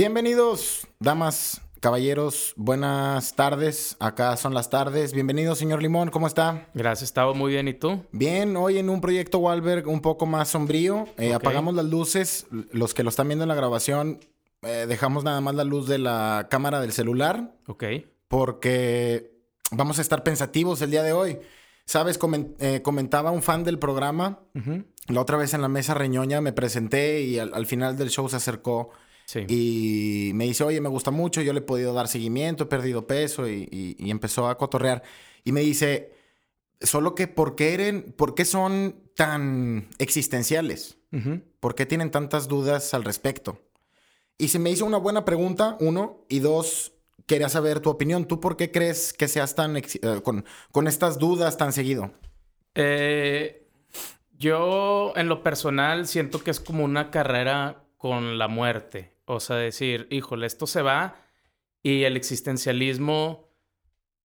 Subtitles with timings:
[0.00, 3.96] Bienvenidos, damas, caballeros, buenas tardes.
[3.98, 5.14] Acá son las tardes.
[5.14, 6.68] Bienvenido, señor Limón, ¿cómo está?
[6.74, 7.66] Gracias, estaba muy bien.
[7.66, 8.04] ¿Y tú?
[8.12, 11.06] Bien, hoy en un proyecto Walberg un poco más sombrío.
[11.16, 11.32] Eh.
[11.32, 12.46] Apagamos las luces.
[12.72, 14.20] Los que lo están viendo en la grabación,
[14.60, 17.84] eh, dejamos nada más la luz de la cámara del celular Ok.
[18.28, 19.32] porque
[19.70, 21.38] vamos a estar pensativos el día de hoy.
[21.86, 24.40] Sabes, Comen- eh, comentaba un fan del programa.
[25.08, 28.28] La otra vez en la mesa reñoña me presenté y al, al final del show
[28.28, 28.90] se acercó
[29.26, 29.44] Sí.
[29.48, 33.06] y me dice, oye, me gusta mucho, yo le he podido dar seguimiento, he perdido
[33.08, 35.02] peso y, y- y empezó a cotorrear.
[35.42, 36.12] Y me dice,
[36.80, 40.98] solo que, ¿por qué, eren- ¿por qué son tan existenciales?
[41.12, 41.40] Ujú.
[41.58, 43.60] ¿Por qué tienen tantas dudas al respecto?
[44.38, 46.92] Y se me hizo una buena pregunta, uno, y dos,
[47.26, 48.26] quería saber tu opinión.
[48.26, 49.82] ¿Tú por qué crees que seas tan eh,
[50.22, 52.12] con, con estas dudas tan seguido?
[52.74, 53.66] Eh,
[54.38, 59.15] yo, en lo personal, siento que es como una carrera con la muerte.
[59.26, 61.16] O sea, decir, híjole, esto se va
[61.82, 63.48] y el existencialismo,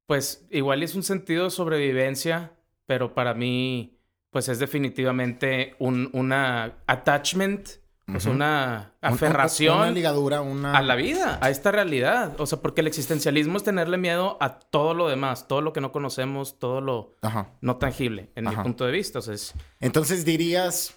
[0.05, 2.53] pues igual es un sentido de sobrevivencia,
[2.85, 3.99] pero para mí,
[4.29, 7.67] pues es definitivamente un, una attachment,
[8.05, 9.77] pues una Un- un- aferración.
[9.77, 10.77] Una ligadura, una...
[10.77, 12.39] a la vida, a esta realidad.
[12.39, 15.81] O sea, porque el existencialismo es tenerle miedo a todo lo demás, todo lo que
[15.81, 17.53] no conocemos, todo lo Ajá.
[17.61, 18.57] no tangible, en Ajá.
[18.57, 19.19] mi punto de vista.
[19.19, 20.95] O sea, es- Entonces dirías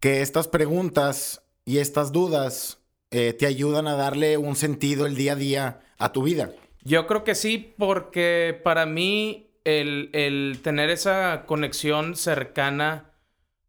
[0.00, 5.32] que estas preguntas y estas dudas eh, te ayudan a darle un sentido el día
[5.32, 6.50] a día a tu vida.
[6.82, 13.12] yo creo que sí, porque para mí el, el tener esa conexión cercana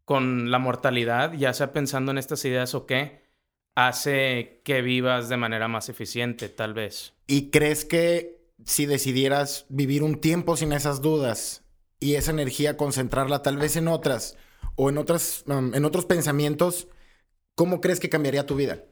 [0.04, 3.28] con la mortalidad, ya sea pensando en estas ideas o qué,
[3.74, 7.12] hace que vivas de manera más eficiente, tal vez.
[7.26, 11.62] ¿Y crees que si decidieras vivir un tiempo sin esas dudas
[12.00, 14.36] y esa energía concentrarla tal vez en otras
[14.74, 16.88] o en otras um, en otros pensamientos,
[17.54, 18.82] cómo crees que cambiaría tu vida?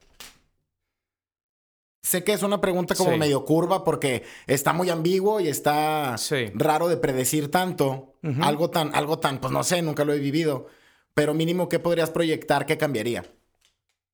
[2.07, 3.19] Sé que es una pregunta como Sí.
[3.19, 6.53] medio curva porque está muy ambiguo y está Sí.
[6.55, 8.15] raro de predecir tanto.
[8.43, 10.69] Algo tan, algo tan, pues no sé, nunca lo he vivido.
[11.15, 13.25] Pero mínimo, ¿qué podrías proyectar que cambiaría?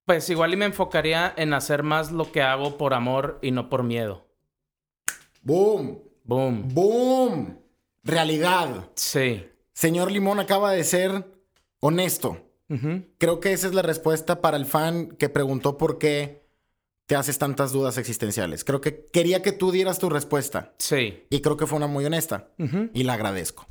[0.05, 3.69] Pues igual y me enfocaría en hacer más lo que hago por amor y no
[3.69, 4.25] por miedo.
[5.43, 5.99] ¡Boom!
[6.23, 6.69] Boom.
[6.73, 7.59] ¡Boom!
[8.03, 8.89] Realidad.
[8.95, 9.45] Sí.
[9.73, 11.25] Señor Limón acaba de ser
[11.79, 12.37] honesto.
[13.19, 16.42] Creo que esa es la respuesta para el fan que preguntó por qué
[17.05, 18.63] te haces tantas dudas existenciales.
[18.63, 20.73] Creo que quería que tú dieras tu respuesta.
[20.79, 21.25] Sí.
[21.29, 22.49] Y creo que fue una muy honesta.
[22.93, 23.67] Y la agradezco.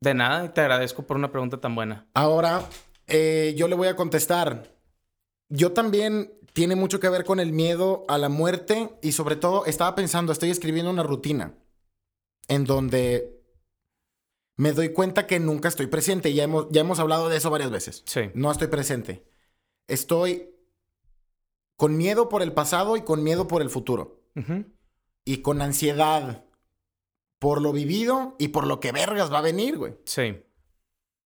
[0.00, 2.06] De nada, y te agradezco por una pregunta tan buena.
[2.14, 2.66] Ahora,
[3.06, 4.74] eh, yo le voy a contestar.
[5.48, 9.66] Yo también tiene mucho que ver con el miedo a la muerte y sobre todo
[9.66, 11.54] estaba pensando, estoy escribiendo una rutina
[12.48, 13.42] en donde
[14.56, 16.32] me doy cuenta que nunca estoy presente.
[16.32, 18.02] Ya hemos, ya hemos hablado de eso varias veces.
[18.06, 18.30] Sí.
[18.34, 19.24] No estoy presente.
[19.86, 20.55] Estoy
[21.76, 24.22] con miedo por el pasado y con miedo por el futuro.
[25.24, 26.44] Y con ansiedad
[27.38, 29.94] por lo vivido y por lo que vergas va a venir, güey.
[30.04, 30.42] Sí.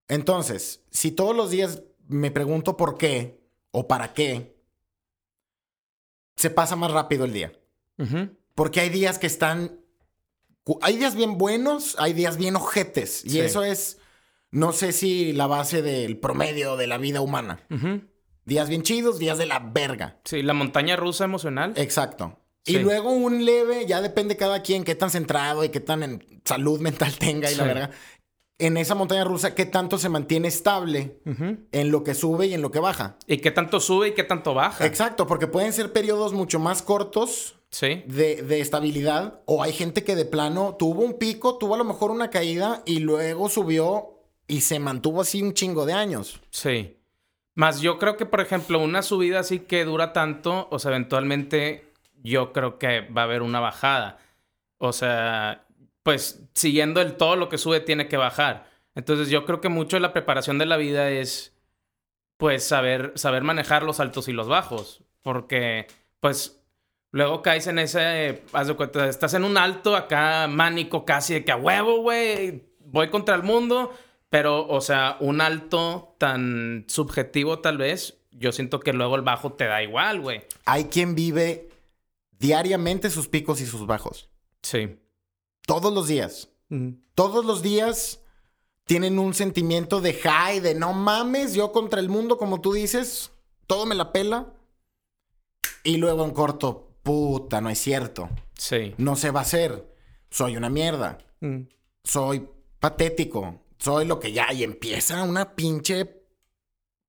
[0.07, 4.57] Entonces, si todos los días me pregunto por qué o para qué,
[6.35, 7.51] se pasa más rápido el día.
[8.55, 9.79] Porque hay días que están...
[10.81, 13.25] Hay días bien buenos, hay días bien ojetes.
[13.25, 13.39] Y Sí.
[13.39, 13.97] eso es,
[14.51, 17.65] no sé si la base del promedio de la vida humana.
[17.71, 18.01] Ujú.
[18.49, 20.17] Días bien chidos, días de la verga.
[20.25, 21.73] Sí, la montaña rusa emocional.
[21.75, 22.35] Exacto.
[22.65, 22.75] Sí.
[22.75, 26.41] Y luego un leve, ya depende cada quien qué tan centrado y qué tan en
[26.43, 27.91] salud mental tenga y la verga.
[28.57, 31.21] En esa montaña rusa, qué tanto se mantiene estable
[31.71, 33.17] en lo que sube y en lo que baja.
[33.27, 34.85] ¿Y qué tanto sube y qué tanto baja?
[34.85, 38.03] Exacto, porque pueden ser periodos mucho más cortos Sí.
[38.07, 41.83] de, de estabilidad o hay gente que de plano tuvo un pico, tuvo a lo
[41.85, 46.41] mejor una caída y luego subió y se mantuvo así un chingo de años.
[46.49, 46.97] Sí.
[47.59, 51.91] Más yo creo que, por ejemplo, una subida así que dura tanto, o sea, eventualmente
[52.23, 54.17] yo creo que va a haber una bajada.
[54.77, 55.65] O sea,
[56.01, 58.69] pues siguiendo el todo lo que sube tiene que bajar.
[58.95, 61.53] Entonces yo creo que mucho de la preparación de la vida es,
[62.37, 65.03] pues, saber, saber manejar los altos y los bajos.
[65.21, 65.87] Porque,
[66.21, 66.63] pues,
[67.12, 71.44] luego caes en ese, haz de cuenta, estás en un alto acá mánico casi de
[71.44, 73.94] que a huevo, güey, voy contra el mundo.
[74.29, 79.53] Pero, o sea, un alto tan subjetivo tal vez, yo siento que luego el bajo
[79.53, 80.43] te da igual, güey.
[80.65, 81.69] Hay quien vive
[82.37, 84.29] diariamente sus picos y sus bajos.
[84.61, 84.99] Sí.
[85.65, 86.49] Todos los días.
[87.15, 88.21] Todos los días
[88.85, 93.31] tienen un sentimiento de high, de no mames, yo contra el mundo, como tú dices,
[93.65, 94.53] todo me la pela.
[95.83, 98.29] Y luego en corto, puta, no es cierto.
[98.53, 98.93] Sí.
[98.97, 99.95] No se va a hacer.
[100.29, 101.17] Soy una mierda.
[101.39, 101.61] Mm.
[102.03, 102.47] Soy
[102.79, 103.59] patético.
[103.79, 104.51] Soy lo que ya.
[104.53, 106.21] Y empieza una pinche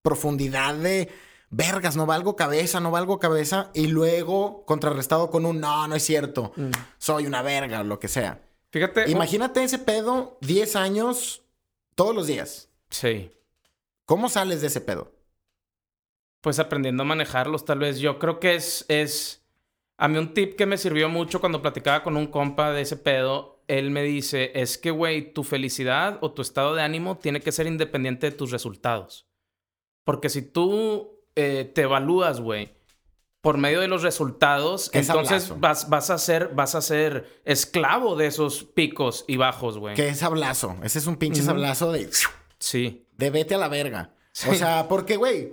[0.03, 1.11] profundidad de
[1.51, 6.03] vergas, no valgo cabeza, no valgo cabeza, y luego contrarrestado con un, no, no es
[6.05, 6.71] cierto, Mm.
[6.99, 8.41] soy una verga o lo que sea.
[8.71, 9.05] Fíjate.
[9.05, 11.43] oh, Imagínate ese pedo 10 años
[11.97, 12.69] todos los días.
[12.89, 13.33] Sí.
[14.07, 15.13] ¿Cómo sales de ese pedo?
[16.41, 17.99] Pues aprendiendo a manejarlos, tal vez.
[17.99, 19.43] Yo creo que es, es.
[19.99, 22.97] A mí un tip que me sirvió mucho cuando platicaba con un compa de ese
[22.97, 27.41] pedo, él me dice, es que, güey, tu felicidad o tu estado de ánimo tiene
[27.41, 29.27] que ser independiente de tus resultados.
[30.05, 32.75] Porque si tú eh, te evalúas, güey,
[33.41, 38.27] por medio de los resultados, entonces vas, vas, a ser, vas a ser esclavo de
[38.27, 39.95] esos picos y bajos, güey.
[39.95, 40.77] Que es sablazo.
[40.83, 42.11] Ese es un pinche sablazo de,
[42.59, 43.07] Sí.
[43.17, 44.15] de vete a la verga.
[44.33, 44.51] Sí.
[44.51, 45.53] O sea, porque, güey,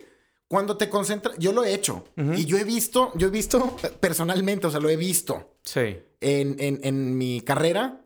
[0.50, 2.06] cuando te concentras, yo lo he hecho.
[2.36, 5.98] Y yo he visto, yo he visto personalmente, o sea, lo he visto Sí.
[6.20, 8.02] en, en, en mi carrera,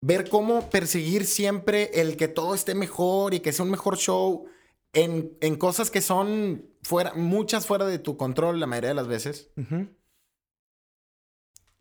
[0.00, 4.46] Ver cómo perseguir siempre el que todo esté mejor y que sea un mejor show
[4.92, 9.08] en, en cosas que son fuera, muchas fuera de tu control la mayoría de las
[9.08, 9.50] veces,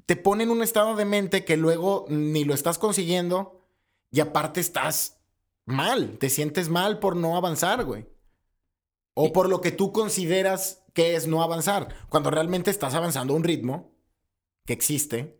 [0.05, 3.67] te pone en un estado de mente que luego ni lo estás consiguiendo
[4.09, 5.21] y aparte estás
[5.65, 8.07] mal, te sientes mal por no avanzar, güey.
[9.13, 13.37] O por lo que tú consideras que es no avanzar, cuando realmente estás avanzando a
[13.37, 13.91] un ritmo
[14.65, 15.36] que existe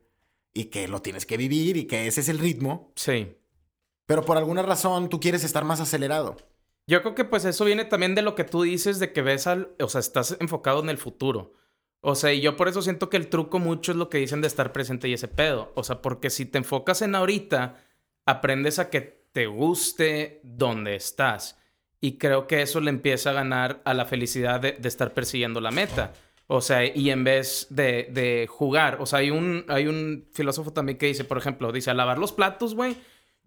[0.57, 2.91] y que lo tienes que vivir y que ese es el ritmo.
[2.95, 3.35] Sí.
[4.07, 6.35] Pero por alguna razón tú quieres estar más acelerado.
[6.87, 9.45] Yo creo que pues eso viene también de lo que tú dices de que ves
[9.45, 11.53] al, o sea, estás enfocado en el futuro.
[12.01, 14.41] O sea, y yo por eso siento que el truco mucho es lo que dicen
[14.41, 15.71] de estar presente y ese pedo.
[15.75, 17.75] O sea, porque si te enfocas en ahorita,
[18.25, 19.01] aprendes a que
[19.31, 21.59] te guste donde estás.
[22.01, 25.61] Y creo que eso le empieza a ganar a la felicidad de, de estar persiguiendo
[25.61, 26.13] la meta.
[26.47, 30.71] O sea, y en vez de, de jugar, o sea, hay un, hay un filósofo
[30.71, 32.95] también que dice, por ejemplo, dice, a lavar los platos, güey,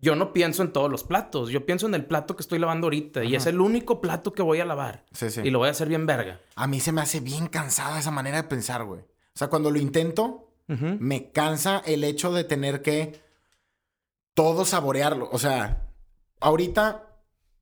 [0.02, 2.86] yo no pienso en todos los platos, yo pienso en el plato que estoy lavando
[2.86, 5.04] ahorita y es el único plato que voy a lavar.
[5.12, 5.40] Sí, sí.
[5.44, 6.40] Y lo voy a hacer bien verga.
[6.54, 9.00] A mí se me hace bien cansada esa manera de pensar, güey.
[9.00, 13.20] O sea, cuando lo intento, me cansa el hecho de tener que
[14.34, 15.28] todo saborearlo.
[15.32, 15.88] O sea,
[16.40, 17.08] ahorita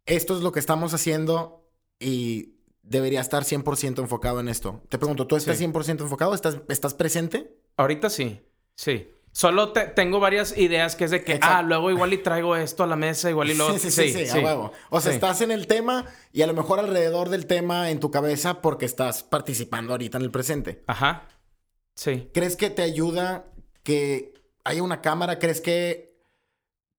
[0.05, 1.69] esto es lo que estamos haciendo
[1.99, 2.57] y
[2.88, 4.82] debería estar 100% enfocado en esto.
[4.88, 5.64] Te pregunto, ¿tú estás Sí.
[5.64, 6.35] 100% enfocado?
[6.35, 7.55] ¿Estás, ¿Estás presente?
[7.76, 8.40] Ahorita sí,
[8.75, 9.08] sí.
[9.31, 11.56] Solo te- tengo varias ideas que es de que, Exacto.
[11.58, 13.73] ah, luego igual y traigo esto a la mesa, igual y luego...
[13.79, 14.73] Sí, sí, sí, sí, a huevo.
[14.90, 15.17] O sea, Sí.
[15.17, 18.87] estás en el tema y a lo mejor alrededor del tema en tu cabeza porque
[18.87, 20.82] estás participando ahorita en el presente.
[20.87, 21.29] Ajá.
[21.94, 22.31] Sí.
[22.32, 23.44] ¿Crees que te ayuda
[23.85, 24.32] que
[24.64, 25.38] haya una cámara?
[25.38, 26.07] ¿Crees que,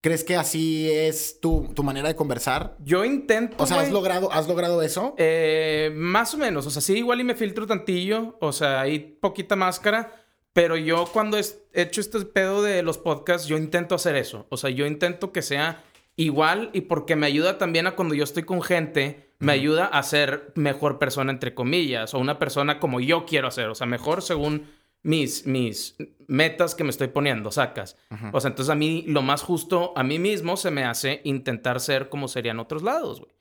[0.00, 2.76] crees que así es tu, tu manera de conversar?
[2.80, 3.56] Yo intento...
[3.58, 5.14] O sea, ¿has logrado, ¿has logrado eso?
[5.18, 8.98] Eh, más o menos, o sea, sí, igual y me filtro tantillo, o sea, hay
[8.98, 11.44] poquita máscara, pero yo cuando he
[11.74, 15.42] hecho este pedo de los podcasts, yo intento hacer eso, o sea, yo intento que
[15.42, 15.84] sea
[16.16, 20.02] igual y porque me ayuda también a cuando yo estoy con gente, me ayuda a
[20.02, 24.22] ser mejor persona, entre comillas, o una persona como yo quiero hacer, o sea, mejor
[24.22, 24.66] según
[25.02, 27.96] mis, mis metas que me estoy poniendo, sacas.
[28.32, 31.80] O sea, entonces a mí lo más justo a mí mismo se me hace intentar
[31.80, 33.32] ser como serían otros lados, güey.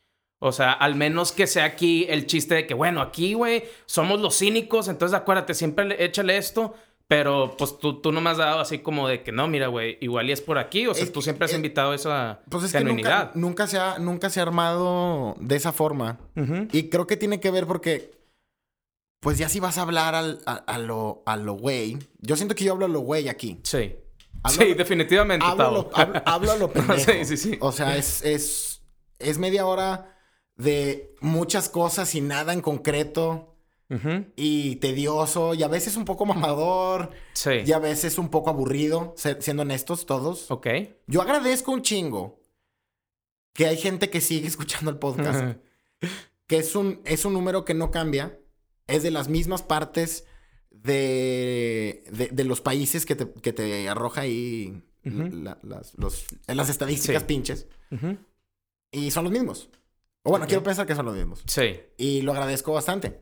[0.41, 4.21] O sea, al menos que sea aquí el chiste de que, bueno, aquí, güey, somos
[4.21, 6.75] los cínicos, entonces acuérdate, siempre le- échale esto,
[7.09, 9.97] pero pues tú, tú no me has dado así como de que no, mira, güey,
[9.99, 12.63] igual y es por aquí, o sea, Es tú siempre has es- invitado esa Pues
[12.63, 16.19] es que nunca, nunca, se ha, nunca se ha armado de esa forma.
[16.71, 18.11] Y creo que tiene que ver porque,
[19.19, 21.97] pues ya si vas a hablar al- a, a lo, a lo güey.
[22.19, 23.59] Yo siento que yo hablo a lo güey aquí.
[23.63, 23.95] Sí.
[24.43, 27.11] Hablo- sí, definitivamente, Hablo a lo, hablo, hablo a lo pendejo.
[27.11, 27.57] Sí, sí, sí.
[27.61, 28.81] O sea, es, es,
[29.19, 30.17] es media hora
[30.55, 33.45] de muchas cosas y nada en concreto.
[34.35, 35.55] Y tedioso.
[35.55, 37.09] Y a veces un poco mamador.
[37.33, 37.49] Sí.
[37.65, 39.15] Y a veces un poco aburrido.
[39.17, 40.51] Siendo honestos todos.
[40.51, 40.67] Ok.
[41.07, 42.39] Yo agradezco un chingo
[43.53, 45.57] que hay gente que sigue escuchando el podcast.
[46.45, 48.38] que es un, es un número que no cambia.
[48.89, 50.25] Es de las mismas partes
[50.71, 56.69] de, de, de los países que te, que te arroja ahí la- las, los- las
[56.69, 57.27] estadísticas Sí.
[57.27, 57.67] pinches.
[58.91, 59.69] Y son los mismos.
[60.23, 61.41] O bueno, quiero pensar que son los mismos.
[61.47, 61.79] Sí.
[61.97, 63.21] Y lo agradezco bastante.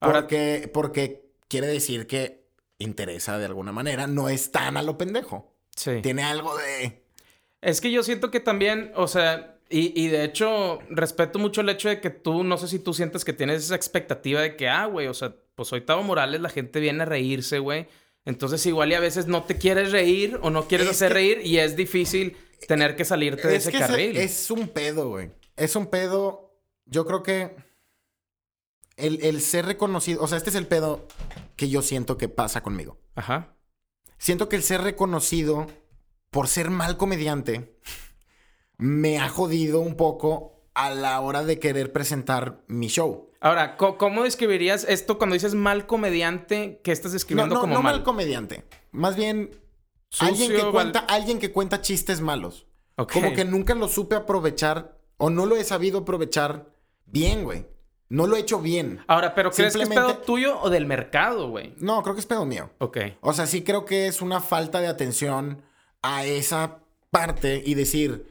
[0.00, 2.48] Ahora- Porque, porque quiere decir que
[2.78, 4.06] interesa de alguna manera.
[4.06, 5.54] No es tan a lo pendejo.
[5.76, 6.00] Sí.
[6.02, 7.04] Tiene algo de...
[7.60, 11.68] Es que yo siento que también, o sea, y, y de hecho, respeto mucho el
[11.68, 14.68] hecho de que tú, no sé si tú sientes que tienes esa expectativa de que,
[14.68, 17.86] ah, güey, o sea, pues soy Tavo Morales, la gente viene a reírse, güey.
[18.24, 21.14] Entonces, igual y a veces no te quieres reír o no quieres Es hacer que-
[21.14, 22.36] reír y es difícil
[22.68, 24.16] tener que salirte de Es ese que ese- carril.
[24.18, 25.30] es un pedo, güey.
[25.56, 26.52] Es un pedo.
[26.84, 27.54] Yo creo que
[28.96, 30.22] el, el ser reconocido.
[30.22, 31.06] O sea, este es el pedo
[31.56, 32.98] que yo siento que pasa conmigo.
[33.14, 33.56] Ajá.
[34.18, 35.66] Siento que el ser reconocido
[36.30, 37.74] por ser mal comediante
[38.80, 43.30] me ha jodido un poco a la hora de querer presentar mi show.
[43.40, 46.80] Ahora, ¿cómo describirías esto cuando dices mal comediante?
[46.84, 47.94] ¿Qué estás No, describiendo no, como no mal?
[47.96, 48.64] mal comediante.
[48.92, 49.50] Más bien
[50.10, 52.66] Sucio, alguien que val- cuenta, alguien que cuenta chistes malos.
[53.12, 56.70] Como que nunca lo supe aprovechar o no lo he sabido aprovechar
[57.06, 57.66] bien, güey.
[58.10, 59.00] No lo he hecho bien.
[59.06, 61.74] Ahora, ¿pero crees que es pedo tuyo o del mercado, güey?
[61.78, 62.70] No, creo que es pedo mío.
[62.78, 62.98] Ok.
[63.20, 65.62] O sea, sí creo que es una falta de atención
[66.02, 68.26] a esa parte y decir,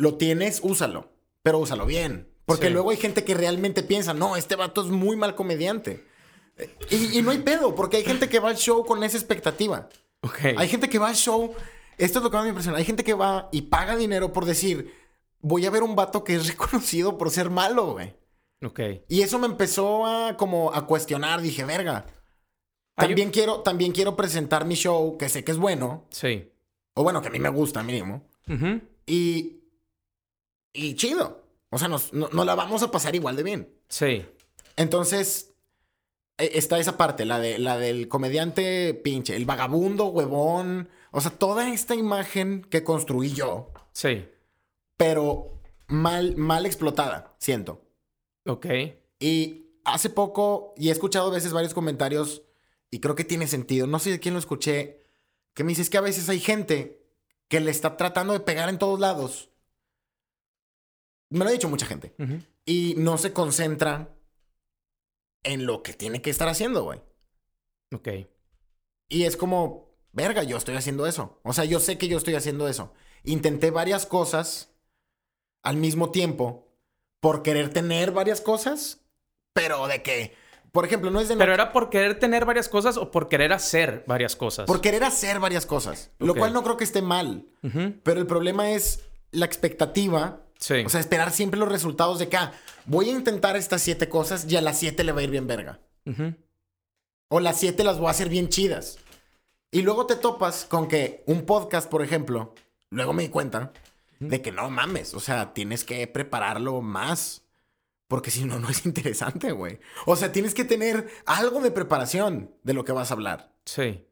[0.00, 1.10] lo tienes, úsalo,
[1.42, 2.28] pero úsalo bien.
[2.46, 2.72] Porque Sí.
[2.72, 6.04] luego hay gente que realmente piensa, no, este vato es muy mal comediante.
[6.56, 9.16] Eh, Y, y no hay pedo, porque hay gente que va al show con esa
[9.16, 9.88] expectativa.
[10.22, 10.38] Ok.
[10.56, 11.54] Hay gente que va al show,
[11.96, 14.44] esto es lo que más me impresiona, hay gente que va y paga dinero por
[14.44, 14.92] decir,
[15.40, 18.14] voy a ver un vato que es reconocido por ser malo, güey.
[18.62, 18.80] Ok.
[19.08, 22.06] Y eso me empezó a como a cuestionar, dije, verga.
[22.96, 26.52] También quiero, también quiero presentar mi show, que sé que es bueno, Sí.
[26.94, 28.80] o bueno, que a mí me gusta mínimo, Ujú.
[29.06, 29.59] y,
[30.72, 31.44] y chido.
[31.70, 33.74] O sea, nos, no- nos la vamos a pasar igual de bien.
[33.88, 34.24] Sí.
[34.76, 35.52] Entonces,
[36.38, 40.88] e- está esa parte, la, de, la del comediante pinche, el vagabundo, huevón.
[41.12, 44.26] O sea, toda esta imagen que construí yo, Sí.
[44.96, 47.82] pero mal, mal explotada, siento.
[48.46, 48.66] Ok.
[49.18, 52.42] Y hace poco, y he escuchado a veces varios comentarios,
[52.90, 55.04] y creo que tiene sentido, no sé de quién lo escuché,
[55.54, 57.04] que me dice es que a veces hay gente
[57.48, 59.49] que le está tratando de pegar en todos lados.
[61.30, 62.14] Me lo ha dicho mucha gente.
[62.66, 64.14] Y no se concentra
[65.42, 67.00] en lo que tiene que estar haciendo, güey.
[67.94, 68.08] Ok.
[69.08, 71.40] Y es como, verga, yo estoy haciendo eso.
[71.42, 72.92] O sea, yo sé que yo estoy haciendo eso.
[73.24, 74.72] Intenté varias cosas
[75.62, 76.68] al mismo tiempo
[77.20, 79.00] por querer tener varias cosas,
[79.52, 80.34] pero de que,
[80.72, 83.52] por ejemplo, no es de ¿Pero era por querer tener varias cosas o por querer
[83.52, 84.66] hacer varias cosas?
[84.66, 87.46] por querer hacer varias cosas, lo cual no creo que esté mal,
[88.02, 90.82] pero el problema es la expectativa, Sí.
[90.84, 92.52] o sea, esperar siempre los resultados de que ah,
[92.84, 95.46] voy a intentar estas siete cosas y a las siete le va a ir bien
[95.46, 95.80] verga.
[96.04, 96.34] Ujú.
[97.28, 98.98] O las siete las voy a hacer bien chidas.
[99.70, 102.54] Y luego te topas con que un podcast, por ejemplo,
[102.90, 103.72] luego me di cuenta
[104.18, 107.42] de que no mames, o sea, tienes que prepararlo más.
[108.06, 109.78] Porque si no, no es interesante, güey.
[110.04, 113.52] O sea, tienes que tener algo de preparación de lo que vas a hablar.
[113.64, 114.04] Sí.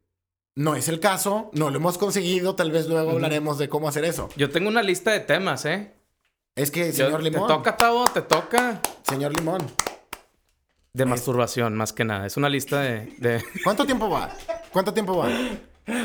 [0.55, 4.05] No es el caso, no lo hemos conseguido, tal vez luego hablaremos de cómo hacer
[4.05, 4.29] eso.
[4.37, 5.98] Yo tengo una lista de temas, ¿eh?
[6.59, 8.81] Es que, Yo- señor Limón, Te toca, Tavo, te toca.
[9.09, 9.65] señor Limón,
[10.93, 12.27] De masturbación, más que nada.
[12.27, 14.31] Es una lista de, de, ¿cuánto tiempo va?
[14.73, 15.29] ¿Cuánto tiempo va?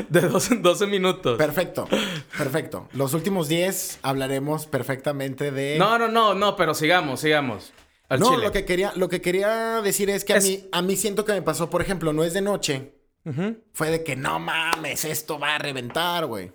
[0.09, 1.37] de 12, 12 minutos.
[1.37, 1.87] Perfecto,
[2.37, 2.87] perfecto.
[2.93, 5.77] Los últimos 10 hablaremos perfectamente de...
[5.77, 7.73] No, no, no, no, pero sigamos, sigamos.
[8.07, 8.43] Al no, chile.
[8.45, 11.25] lo que, quería, lo que quería decir es que Es- a, mí, a mí siento
[11.25, 12.93] que me pasó, por ejemplo, no es de noche,
[13.73, 16.51] fue de que no mames, esto va a reventar, güey.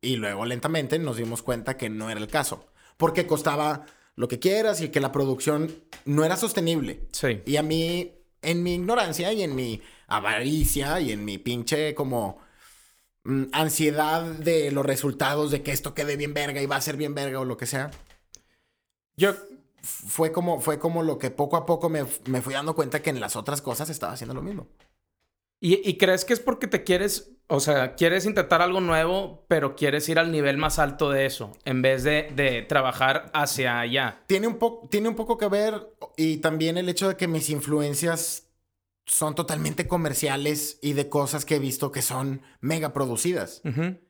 [0.00, 2.66] Y luego lentamente nos dimos cuenta que no era el caso,
[2.96, 5.74] porque costaba lo que quieras y que la producción
[6.04, 7.06] no era sostenible.
[7.12, 7.42] Sí.
[7.44, 8.12] Y a mí,
[8.42, 12.38] en mi ignorancia y en mi avaricia y en mi pinche como
[13.24, 16.96] mm, ansiedad de los resultados de que esto quede bien verga y va a ser
[16.96, 17.90] bien verga o lo que sea,
[19.16, 19.34] Yo,
[19.82, 23.10] fue como, fue como lo que poco a poco me, me fui dando cuenta que
[23.10, 24.66] en las otras cosas estaba haciendo lo mismo.
[25.60, 29.76] ¿y, y crees que es porque te quieres, o sea, quieres intentar algo nuevo, pero
[29.76, 34.22] quieres ir al nivel más alto de eso, en vez de, de trabajar hacia allá?
[34.26, 37.48] Tiene un, po- tiene un poco que ver y también el hecho de que mis
[37.50, 38.48] influencias
[39.06, 43.60] son totalmente comerciales y de cosas que he visto que son mega producidas.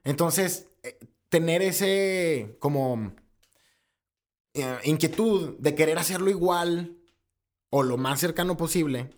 [0.04, 3.12] Entonces, eh, tener ese como
[4.54, 6.96] eh, inquietud de querer hacerlo igual
[7.68, 9.10] o lo más cercano posible.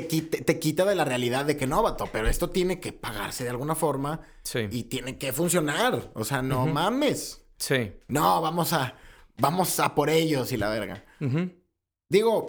[0.00, 2.92] Te quita, te quita de la realidad de que no, vato, pero esto tiene que
[2.92, 4.66] pagarse de alguna forma Sí.
[4.70, 6.10] y tiene que funcionar.
[6.14, 7.46] O sea, no mames.
[7.56, 7.94] Sí.
[8.08, 8.94] No, vamos a,
[9.38, 11.02] vamos a por ellos y la verga.
[12.10, 12.46] Digo,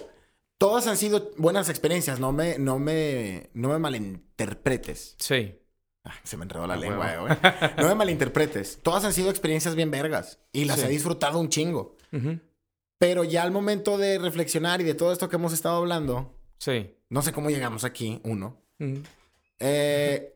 [0.58, 5.16] todas han sido buenas experiencias, no me, no me, no me malinterpretes.
[5.20, 5.56] Sí.
[6.04, 7.34] Ah, se me enredó la Ah, lengua, eh, güey.
[7.78, 8.80] No me malinterpretes.
[8.84, 10.86] Todas han sido experiencias bien vergas y las Sí.
[10.86, 11.96] he disfrutado un chingo.
[13.00, 16.94] Pero ya al momento de reflexionar y de todo esto que hemos estado hablando, Sí.
[17.10, 18.58] No sé cómo llegamos aquí, uno.
[19.60, 20.36] Eh,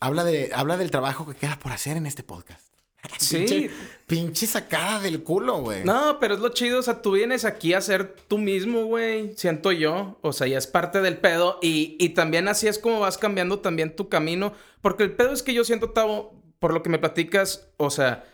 [0.00, 2.72] habla, de, habla del trabajo que queda por hacer en este podcast.
[3.18, 3.38] Sí.
[3.38, 3.70] Pinche,
[4.06, 5.84] pinche sacada del culo, güey.
[5.84, 9.34] No, pero es lo chido, o sea, tú vienes aquí a ser tú mismo, güey,
[9.36, 13.00] siento yo, o sea, ya es parte del pedo y, y también así es como
[13.00, 16.82] vas cambiando también tu camino, porque el pedo es que yo siento, Tavo, por lo
[16.84, 18.24] que me platicas, o sea,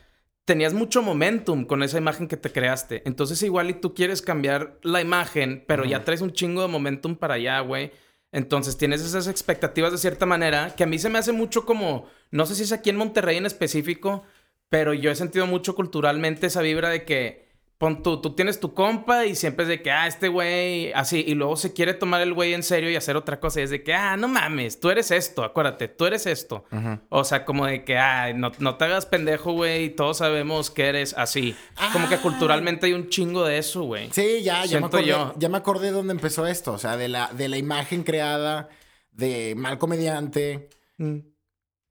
[0.48, 4.78] tenías mucho momentum con esa imagen que te creaste, entonces igual y tú quieres cambiar
[4.82, 7.92] la imagen, pero ya traes un chingo de momentum para allá, güey.
[8.32, 12.06] Entonces tienes esas expectativas de cierta manera que a mí se me hace mucho como,
[12.30, 14.22] no sé si es aquí en Monterrey en específico,
[14.70, 17.47] pero yo he sentido mucho culturalmente esa vibra de que,
[17.78, 21.24] pon tú, tú tienes tu compa y siempre es de que, ah, este güey, así,
[21.26, 23.70] y luego se quiere tomar el güey en serio y hacer otra cosa, y es
[23.70, 26.64] de que, ah, no mames, tú eres esto, acuérdate, tú eres esto.
[27.08, 30.86] O sea, como de que, ah, no, no te hagas pendejo, güey, todos sabemos que
[30.86, 31.54] eres así.
[31.92, 32.20] Como que Ah.
[32.22, 34.10] culturalmente hay un chingo de eso, güey.
[34.12, 35.34] Sí, ya, ya me, acordé, yo.
[35.38, 36.72] ya me acordé de dónde empezó esto.
[36.72, 38.68] O sea, de la, de la imagen creada
[39.12, 40.68] de mal comediante,
[40.98, 41.18] Mm.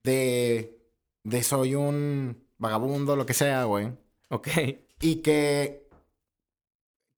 [0.03, 0.77] de,
[1.23, 3.89] de soy un vagabundo, lo que sea, güey.
[4.29, 4.47] Ok.
[4.99, 5.87] Y que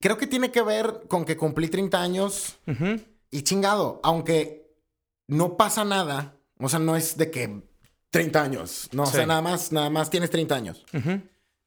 [0.00, 2.58] creo que tiene que ver con que cumplí 30 años
[3.30, 4.74] y chingado, aunque
[5.28, 7.62] no pasa nada, o sea, no es de que
[8.10, 9.12] 30 años, no, o Sí.
[9.16, 10.84] sea, nada más, nada más tienes 30 años.
[10.92, 11.20] Ujú.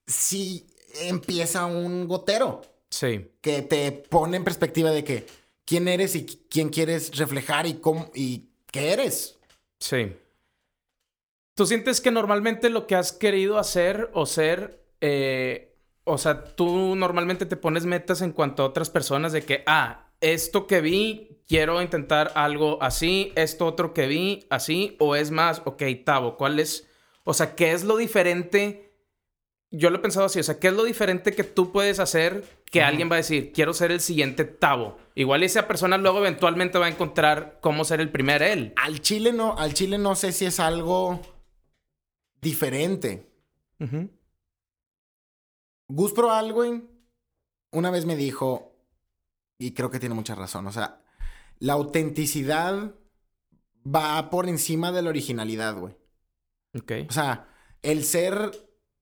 [0.05, 0.67] Sí
[1.01, 3.32] empieza un gotero Sí.
[3.41, 5.25] que te pone en perspectiva de que
[5.65, 9.38] quién eres y quién quieres reflejar y cómo y qué eres.
[9.79, 10.15] Sí.
[11.55, 15.73] ¿Tú sientes que normalmente lo que has querido hacer o ser, eh,
[16.06, 20.12] o sea, tú normalmente te pones metas en cuanto a otras personas de que, ah,
[20.22, 25.62] esto que vi, quiero intentar algo así, esto otro que vi, así, o es más,
[25.66, 26.88] ok, Tavo, ¿cuál es?
[27.24, 28.92] O sea, ¿qué es lo diferente?
[29.70, 32.44] Yo lo he pensado así, o sea, ¿qué es lo diferente que tú puedes hacer
[32.66, 34.98] que alguien va a decir, quiero ser el siguiente Tavo?
[35.16, 38.74] Igual esa persona luego eventualmente va a encontrar cómo ser el primer él.
[38.76, 41.22] Al chile no, al chile no sé si es algo
[42.42, 43.30] diferente.
[45.88, 46.90] Gus Pro Alwyn
[47.74, 48.75] una vez me dijo,
[49.58, 51.02] y creo que tiene mucha razón, o sea,
[51.60, 52.94] la autenticidad
[53.86, 55.96] va por encima de la originalidad, güey.
[56.75, 56.92] Ok.
[57.10, 57.50] O sea,
[57.82, 58.52] el ser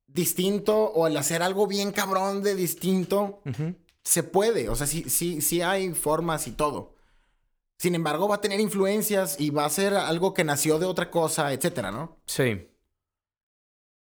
[0.08, 3.42] distinto o el hacer algo bien cabrón de distinto,
[4.04, 4.70] se puede.
[4.70, 6.96] O sea, sí, sí, sí hay formas y todo.
[7.78, 11.10] Sin embargo, va a tener influencias y va a ser algo que nació de otra
[11.10, 12.20] cosa, etcétera, ¿no?
[12.26, 12.68] Sí.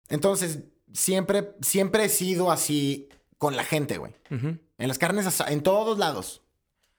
[0.09, 3.09] Entonces, siempre, siempre he sido así
[3.39, 4.13] con la gente, güey.
[4.31, 6.43] En las carnes, en todos lados.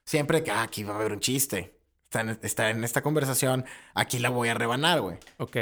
[0.05, 1.77] Siempre que, ah, aquí va a haber un chiste.
[2.05, 5.17] Está en, está en esta conversación, aquí la voy a rebanar, güey.
[5.37, 5.57] Ok.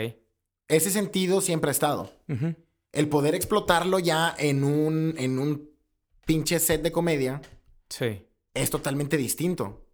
[0.67, 2.11] Ese sentido siempre ha estado.
[2.91, 5.69] El poder explotarlo ya en un, en un
[6.25, 7.41] pinche set de comedia
[7.89, 8.25] Sí.
[8.53, 9.85] es totalmente distinto.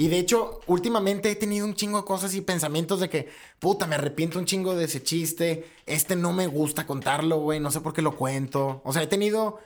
[0.00, 3.84] Y de hecho, últimamente he tenido un chingo de cosas y pensamientos de que, puta,
[3.88, 5.68] me arrepiento un chingo de ese chiste.
[5.86, 7.58] Este no me gusta contarlo, güey.
[7.58, 8.80] No sé por qué lo cuento.
[8.84, 9.58] O sea, he tenido.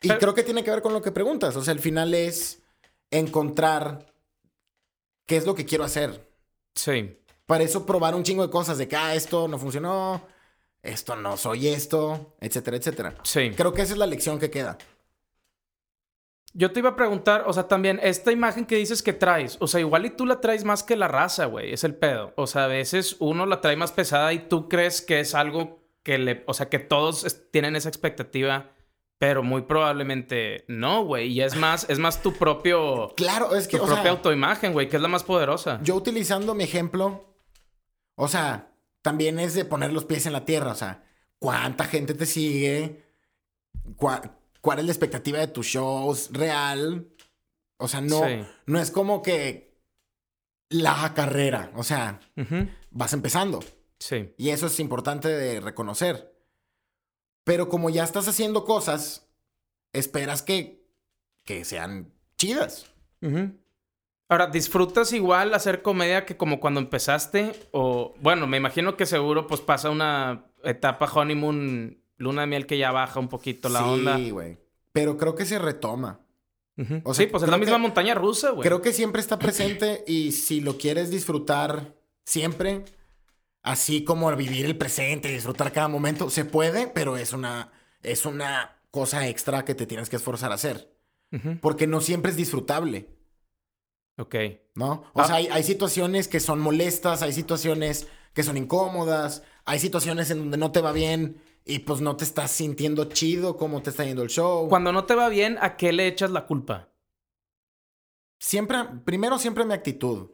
[0.00, 1.54] Y Pero- creo que tiene que ver con lo que preguntas.
[1.56, 2.62] O sea, al final es
[3.10, 4.06] encontrar
[5.26, 6.26] qué es lo que quiero hacer.
[6.74, 7.18] Sí.
[7.44, 10.22] Para eso probar un chingo de cosas de que, ah, esto no funcionó,
[10.82, 13.14] esto no soy esto, etcétera, etcétera.
[13.24, 13.50] Sí.
[13.54, 14.78] Creo que esa es la lección que queda.
[16.56, 19.66] Yo te iba a preguntar, o sea, también, esta imagen que dices que traes, o
[19.66, 22.32] sea, igual y tú la traes más que la raza, güey, es el pedo.
[22.36, 25.82] O sea, a veces uno la trae más pesada y tú crees que es algo
[26.04, 28.70] que le, o sea, que todos tienen esa expectativa,
[29.18, 31.28] pero muy probablemente no, güey.
[31.32, 34.72] Y es más, es más tu propio, Claro, es que, tu o propia sea, autoimagen,
[34.72, 35.80] güey, que es la más poderosa.
[35.82, 37.34] yo utilizando mi ejemplo,
[38.14, 38.70] o sea,
[39.02, 41.02] también es de poner los pies en la tierra, o sea,
[41.40, 43.02] cuánta gente te sigue,
[43.96, 47.06] Cuá- cuál es la expectativa de tus shows real,
[47.76, 48.44] o sea, no, Sí.
[48.64, 49.78] no es como que
[50.70, 52.18] la carrera, o sea,
[52.90, 53.60] vas empezando.
[53.98, 54.32] Sí.
[54.38, 56.34] Y eso es importante de reconocer.
[57.44, 59.28] Pero como ya estás haciendo cosas,
[59.92, 60.88] esperas que,
[61.44, 62.86] que sean chidas.
[64.30, 67.52] Ahora, ¿disfrutas igual hacer comedia que como cuando empezaste?
[67.72, 72.78] O, bueno, me imagino que seguro pues pasa una etapa honeymoon, luna de miel que
[72.78, 74.16] ya baja un poquito la onda.
[74.16, 74.58] Sí, güey.
[74.92, 76.20] Pero creo que se retoma.
[77.04, 78.66] O sea, sí, pues es la misma que- montaña rusa, güey.
[78.66, 82.84] Creo que siempre está presente y si lo quieres disfrutar siempre,
[83.62, 87.70] así como vivir el presente, disfrutar cada momento, se puede, pero es una,
[88.02, 90.92] es una cosa extra que te tienes que esforzar a hacer.
[91.60, 93.08] Porque no siempre es disfrutable.
[94.18, 94.34] Ok.
[94.76, 95.04] ¿no?
[95.14, 95.26] O Ah.
[95.26, 100.38] sea, hay, hay situaciones que son molestas, hay situaciones que son incómodas, hay situaciones en
[100.40, 104.04] donde no te va bien y pues no te estás sintiendo chido cómo te está
[104.04, 104.68] yendo el show.
[104.68, 106.90] Cuando no te va bien, ¿a qué le echas la culpa?
[108.38, 110.30] Siempre, primero siempre mi actitud.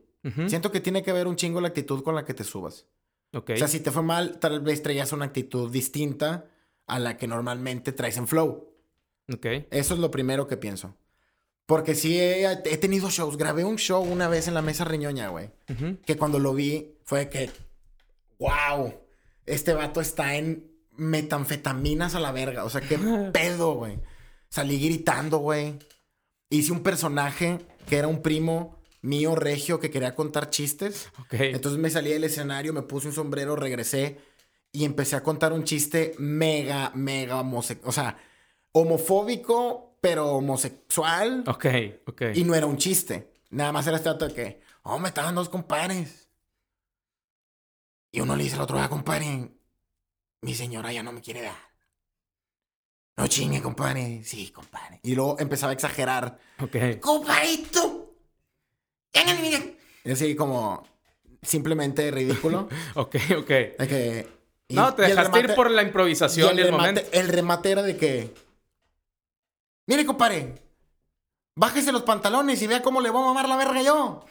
[0.49, 2.87] Siento que tiene que ver un chingo la actitud con la que te subas.
[3.33, 3.53] Ok.
[3.55, 6.51] O sea, si te fue mal, tal vez traías una actitud distinta
[6.87, 8.75] a la que normalmente traes en flow.
[9.33, 9.47] Ok.
[9.71, 10.95] Eso es lo primero que pienso.
[11.65, 13.39] Porque sí he, he tenido shows.
[13.39, 15.51] Grabé un show una vez en la mesa riñoña, güey.
[16.05, 17.49] Que cuando lo vi fue que,
[18.39, 18.93] wow,
[19.47, 20.70] este vato está en
[21.01, 22.65] metanfetaminas a la verga.
[22.65, 22.99] O sea, qué
[23.33, 23.99] pedo, güey.
[24.49, 25.79] Salí gritando, güey.
[26.51, 27.59] Hice un personaje
[27.89, 31.11] que era un primo mío regio que quería contar chistes.
[31.21, 31.35] Ok.
[31.35, 34.19] Entonces me salí del escenario, me puse un sombrero, regresé
[34.73, 37.89] y empecé a contar un chiste mega, mega homosexual.
[37.89, 38.19] O sea,
[38.73, 41.45] homofóbico, pero homosexual.
[41.47, 41.67] Ok,
[42.07, 42.23] ok.
[42.35, 43.33] Y no era un chiste.
[43.51, 46.29] Nada más era este dato de que, oh, me estaban dos compadres.
[48.13, 49.51] Y uno le dice al otro, ah, compadre,
[50.43, 51.71] mi señora ya no me quiere dar.
[53.17, 54.23] No chingue, compadre.
[54.25, 55.01] Sí, compadre.
[55.03, 56.39] Y luego empezaba a exagerar.
[56.59, 57.01] Ok.
[57.01, 58.15] ¡Compadrito!
[60.05, 60.87] Y así como
[61.43, 62.69] simplemente ridículo.
[62.95, 63.49] ok, ok.
[63.49, 64.29] De que,
[64.69, 67.11] y- no, te dejaste ir por la y improvisación y el, remate, momento.
[67.13, 68.35] el remate era de que.
[69.87, 70.55] Mire, compadre.
[71.57, 74.25] Bájese los pantalones y vea cómo le voy a mamar la verga yo.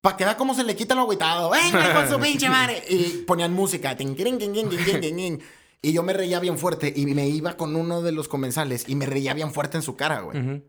[0.00, 1.50] Para que vea cómo se le quita lo agüitado.
[1.50, 2.82] ¡Venga, con su pinche madre!
[2.88, 3.96] Y ponían música.
[3.96, 5.42] tin, tin, tin.
[5.82, 6.92] Y yo me reía bien fuerte.
[6.94, 8.88] Y me iba con uno de los comensales.
[8.88, 10.62] Y me reía bien fuerte en su cara, güey.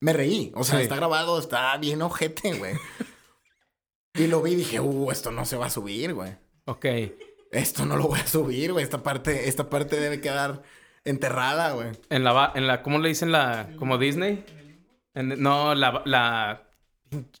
[0.00, 0.52] Me reí.
[0.54, 0.82] O sea, Sí.
[0.84, 2.74] está grabado, está bien ojete, güey.
[4.14, 6.36] y lo vi y dije, uh, esto no se va a subir, güey.
[6.66, 6.86] Ok.
[7.52, 8.82] Esto no lo voy a subir, güey.
[8.84, 10.62] Esta parte, esta parte debe quedar
[11.04, 11.88] enterrada, güey.
[12.10, 14.44] En la, en la, ¿cómo le dicen la, como Disney?
[15.14, 16.69] En- no, la, la,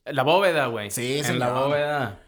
[0.04, 0.90] la bóveda, güey.
[0.90, 1.38] Sí, En señor.
[1.40, 2.20] la bóveda.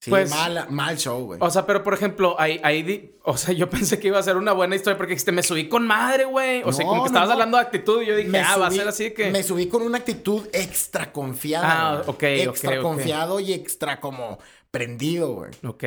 [0.00, 1.38] Sí, Pues- mal, mal show, güey.
[1.40, 4.36] O sea, pero por ejemplo, ahí, ahí o sea, yo pensé que iba a ser
[4.36, 6.62] una buena historia porque dijiste, me subí con madre, güey.
[6.64, 7.32] O sea, como que no, estabas no.
[7.34, 9.30] hablando de actitud y yo dije, Me ah, va a subí- ser así de que.
[9.30, 11.90] Me subí con una actitud extra confiada.
[11.98, 14.38] Ah, ok, ok, Extra confiado y extra como
[14.72, 15.50] prendido, güey.
[15.64, 15.84] Ok.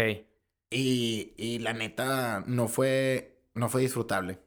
[0.70, 4.40] Y, y la neta no fue, no fue disfrutable.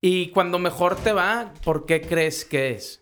[0.00, 3.01] Y cuando mejor te va, ¿por qué crees que es?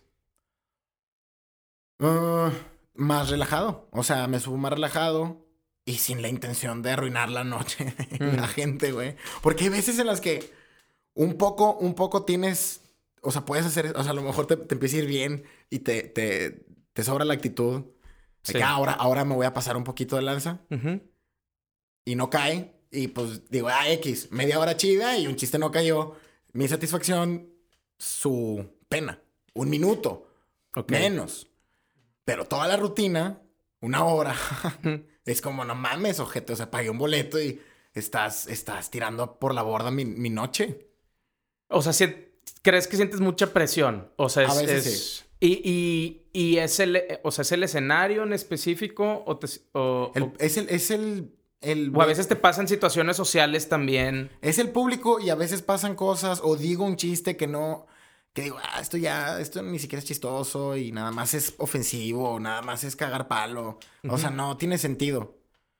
[2.01, 2.51] Ah,
[2.95, 3.87] más relajado.
[3.91, 5.45] O sea, me subo más relajado
[5.85, 8.49] y sin la intención de arruinar la noche la Mm.
[8.49, 9.15] gente, güey.
[9.41, 10.51] Porque hay veces en las que
[11.13, 12.81] un poco, un poco tienes,
[13.21, 15.43] o sea, puedes hacer, o sea, a lo mejor te, te empieza a ir bien
[15.69, 17.81] y te, te, te sobra la actitud.
[17.81, 17.91] De
[18.43, 18.53] Sí.
[18.53, 20.61] que "Ah, ahora, ahora me voy a pasar un poquito de lanza
[22.05, 22.73] y no cae.
[22.91, 26.15] Y pues digo, ah, X, media hora chida y un chiste no cayó.
[26.53, 27.49] Mi satisfacción,
[27.97, 29.21] su pena.
[29.53, 30.27] Un minuto.
[30.75, 30.91] Ok.
[30.91, 31.47] Menos.
[32.31, 33.41] Pero toda la rutina,
[33.81, 34.33] una hora,
[35.25, 36.53] es como, no mames, ojete.
[36.53, 37.59] O sea, pagué un boleto y
[37.93, 40.87] estás, estás tirando por la borda mi, mi noche.
[41.67, 42.15] O sea, si-
[42.61, 44.09] ¿crees que sientes mucha presión?
[44.15, 44.49] O sea, es...
[44.49, 49.23] A veces es- Y, y, y es el, o sea, ¿es el escenario en específico?
[49.25, 52.69] O, te- o- El- o- es el, es el, el- o a veces te pasan
[52.69, 54.29] situaciones sociales también.
[54.41, 57.87] Es el público y a veces pasan cosas o digo un chiste que no,
[58.33, 62.39] que digo, ah, esto ya, esto ni siquiera es chistoso y nada más es ofensivo,
[62.39, 63.77] nada más es cagar palo.
[64.07, 65.37] O sea, no tiene sentido.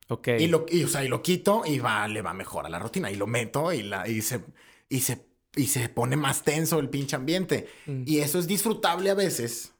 [0.09, 0.27] Ok.
[0.39, 2.79] Y lo, y, o sea, y lo quito y va, le va mejor a la
[2.79, 3.09] rutina.
[3.09, 4.43] Y lo meto y, la, y, se,
[4.89, 7.69] y, se, y se pone más tenso el pinche ambiente.
[7.85, 8.03] Mm.
[8.05, 9.73] Y eso es disfrutable a veces.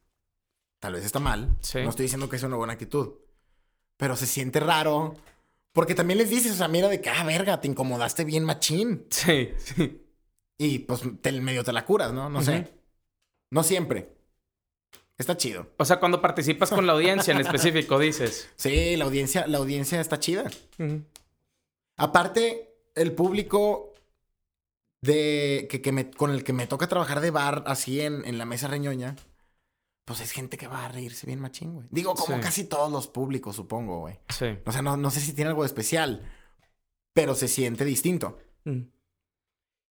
[0.80, 1.58] Tal vez está mal.
[1.60, 1.80] Sí.
[1.84, 3.16] No estoy diciendo que es una buena actitud.
[3.98, 5.16] Pero se siente raro.
[5.74, 9.06] Porque también les dices, o sea, mira de que, ah, verga, te incomodaste bien machín.
[9.10, 10.02] Sí, sí.
[10.64, 12.30] Y pues te, medio te la curas, ¿no?
[12.30, 12.72] No sé.
[13.50, 14.14] No siempre.
[15.18, 15.72] Está chido.
[15.78, 18.48] O sea, cuando participas con la audiencia en específico, dices.
[18.58, 20.44] Sí, la audiencia, la audiencia está chida.
[21.98, 23.94] Aparte, el público
[25.02, 28.38] de que, que me, con el que me toca trabajar de bar así en, en
[28.38, 29.16] la mesa reñoña,
[30.06, 31.88] pues es gente que va a reírse bien machín, güey.
[31.90, 32.42] Digo, como Sí.
[32.44, 34.20] casi todos los públicos, supongo, güey.
[34.30, 34.60] Sí.
[34.64, 36.32] O sea, no, no sé si tiene algo de especial,
[37.14, 38.38] pero se siente distinto.
[38.66, 38.82] Mm.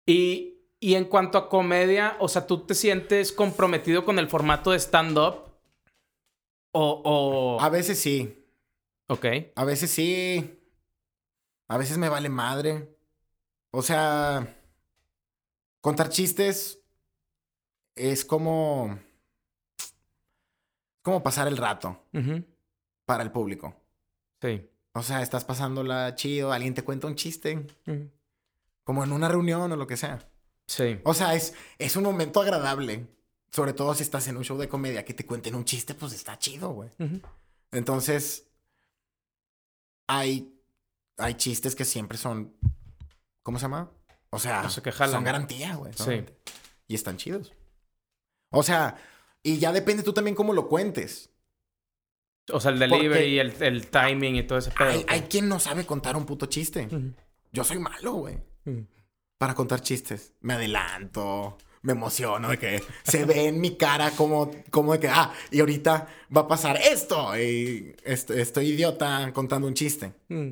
[0.05, 0.52] Y,
[0.83, 4.79] y en cuanto a comedia, o sea, ¿tú te sientes comprometido con el formato de
[4.79, 5.45] stand-up?
[6.73, 7.61] O, o...
[7.61, 8.45] A veces sí,
[9.07, 9.25] Ok.
[9.55, 10.59] a veces sí,
[11.69, 12.97] a veces me vale madre.
[13.71, 14.55] O sea,
[15.81, 16.79] contar chistes
[17.95, 18.99] es como...
[21.01, 22.03] como pasar el rato
[23.05, 23.73] para el público.
[24.41, 24.69] Sí.
[24.93, 27.65] O sea, estás pasándola chido, alguien te cuenta un chiste,
[28.83, 30.19] como en una reunión o lo que sea.
[30.67, 30.99] Sí.
[31.03, 33.07] O sea, es, es un momento agradable.
[33.51, 36.13] Sobre todo si estás en un show de comedia, que te cuenten un chiste, pues
[36.13, 36.89] está chido, güey.
[37.71, 38.49] Entonces,
[40.07, 40.59] hay,
[41.17, 42.55] hay chistes que siempre son,
[43.43, 43.91] ¿cómo se llama?
[44.31, 45.13] O sea, O sea, que jalan.
[45.13, 45.93] son garantía, güey.
[45.93, 46.25] Sí.
[46.87, 47.53] Y están chidos.
[48.49, 48.97] O sea,
[49.43, 51.29] y ya depende tú también cómo lo cuentes.
[52.51, 55.03] O sea, el delivery, el, el timing y todo ese pedo.
[55.07, 56.87] Hay, quien no sabe contar un puto chiste.
[57.51, 58.39] Yo soy malo, güey.
[59.43, 60.31] Para contar chistes.
[60.39, 65.09] Me adelanto, me emociono de que se ve en mi cara como, como de que,
[65.09, 67.37] ah, y ahorita va a pasar esto.
[67.37, 70.13] Y est- estoy idiota contando un chiste.
[70.29, 70.51] Mm.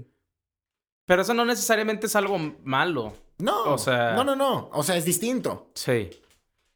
[1.08, 3.14] Pero eso no necesariamente es algo malo.
[3.38, 4.70] No, O sea- no, no, no.
[4.74, 5.72] O sea, es distinto.
[5.74, 6.10] Sí.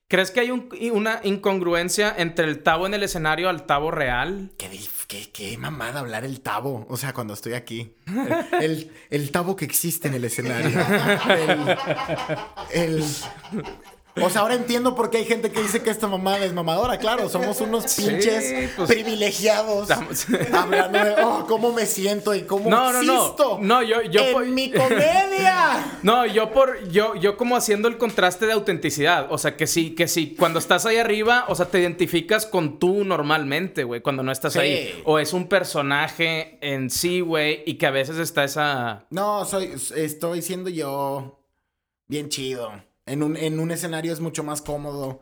[0.07, 4.51] ¿Crees que hay un- una incongruencia entre el tabo en el escenario al tabo real?
[4.57, 4.69] Qué,
[5.07, 6.85] qué, qué mamada hablar el tabo.
[6.89, 7.95] O sea, cuando estoy aquí.
[8.05, 10.79] El, el, el tabo que existe en el escenario.
[11.29, 13.03] El, el-
[14.21, 16.97] O sea, ahora entiendo por qué hay gente que dice que esta mamada es mamadora.
[16.99, 19.89] Claro, somos unos Sí, pinches pues, privilegiados.
[19.89, 23.35] estamos- Hablando de, oh, cómo me siento y cómo No, no, no.
[23.59, 25.97] No, yo- yo En por- mi comedia.
[26.03, 29.95] No, yo por yo yo como haciendo el contraste de autenticidad, o sea, que sí,
[29.95, 34.23] que sí, cuando estás ahí arriba, o sea, te identificas con tú normalmente, güey, cuando
[34.23, 34.59] no estás Sí.
[34.59, 39.43] ahí, o es un personaje en sí, güey, y que a veces está esa No,
[39.45, 41.39] soy, estoy siendo yo
[42.07, 42.71] bien chido.
[43.05, 45.21] En un, en un escenario es mucho más cómodo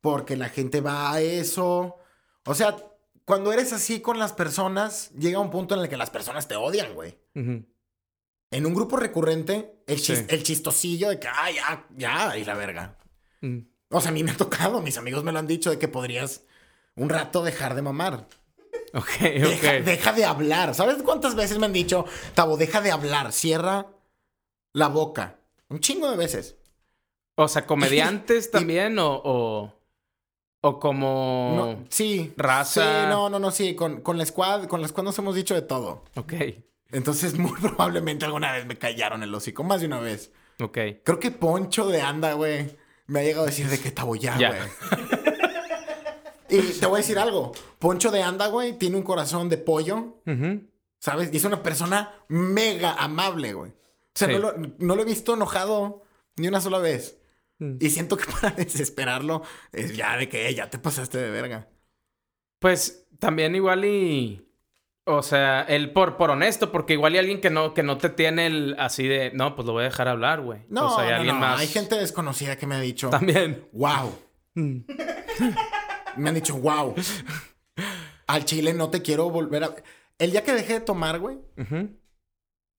[0.00, 1.96] porque la gente va a eso.
[2.46, 2.76] O sea,
[3.24, 6.56] cuando eres así con las personas, llega un punto en el que las personas te
[6.56, 7.18] odian, güey.
[7.34, 10.26] En un grupo recurrente, el, chis- Sí.
[10.28, 12.96] el chistosillo de que, ah, ya, ya, y la verga.
[13.42, 13.58] Mm.
[13.90, 15.88] O sea, a mí me ha tocado, mis amigos me lo han dicho, de que
[15.88, 16.42] podrías
[16.96, 18.26] un rato dejar de mamar.
[18.94, 19.84] Ok, Deja, ok.
[19.84, 20.74] deja de hablar.
[20.74, 23.86] ¿Sabes cuántas veces me han dicho, Tabo, deja de hablar, cierra
[24.72, 25.38] la boca?
[25.68, 26.56] Un chingo de veces.
[27.40, 29.74] O sea, comediantes también o, o
[30.60, 32.32] o como No, sí.
[32.36, 32.82] raza.
[32.82, 33.74] Sí, no, no, no, sí.
[33.76, 36.04] Con, con la squad, con la squad nos hemos dicho de todo.
[36.16, 36.32] Ok.
[36.90, 40.32] Entonces, muy probablemente alguna vez me callaron el hocico, más de una vez.
[40.60, 40.78] Ok.
[41.04, 44.36] Creo que Poncho de Anda, güey, me ha llegado a decir de que Tabo ya,
[44.36, 44.48] Ya.
[44.50, 45.08] güey.
[46.50, 47.52] y te voy a decir algo.
[47.78, 50.16] Poncho de Anda, güey, tiene un corazón de pollo.
[50.98, 51.30] ¿Sabes?
[51.32, 53.70] Y es una persona mega amable, güey.
[53.70, 53.74] O
[54.18, 54.34] sea, Sí.
[54.34, 56.02] no, lo, no lo he visto enojado
[56.36, 57.17] ni una sola vez.
[57.58, 57.76] Mm.
[57.80, 59.42] Y siento que para desesperarlo
[59.72, 61.68] es ya de que "Eh, ya te pasaste de verga.
[62.60, 64.44] Pues también igual y.
[65.10, 68.10] O sea, el por, por honesto, porque igual y alguien que no, que no te
[68.10, 69.30] tiene el así de.
[69.32, 70.60] No, pues lo voy a dejar hablar, güey.
[70.68, 71.40] No, o sea, hay no, alguien no.
[71.40, 71.60] más.
[71.60, 73.66] Hay gente desconocida que me ha dicho, También.
[73.72, 74.14] wow.
[74.54, 74.80] Mm.
[76.16, 76.94] Me han dicho, wow.
[78.26, 79.74] Al chile no te quiero volver a...
[80.18, 81.38] El día que dejé de tomar, güey,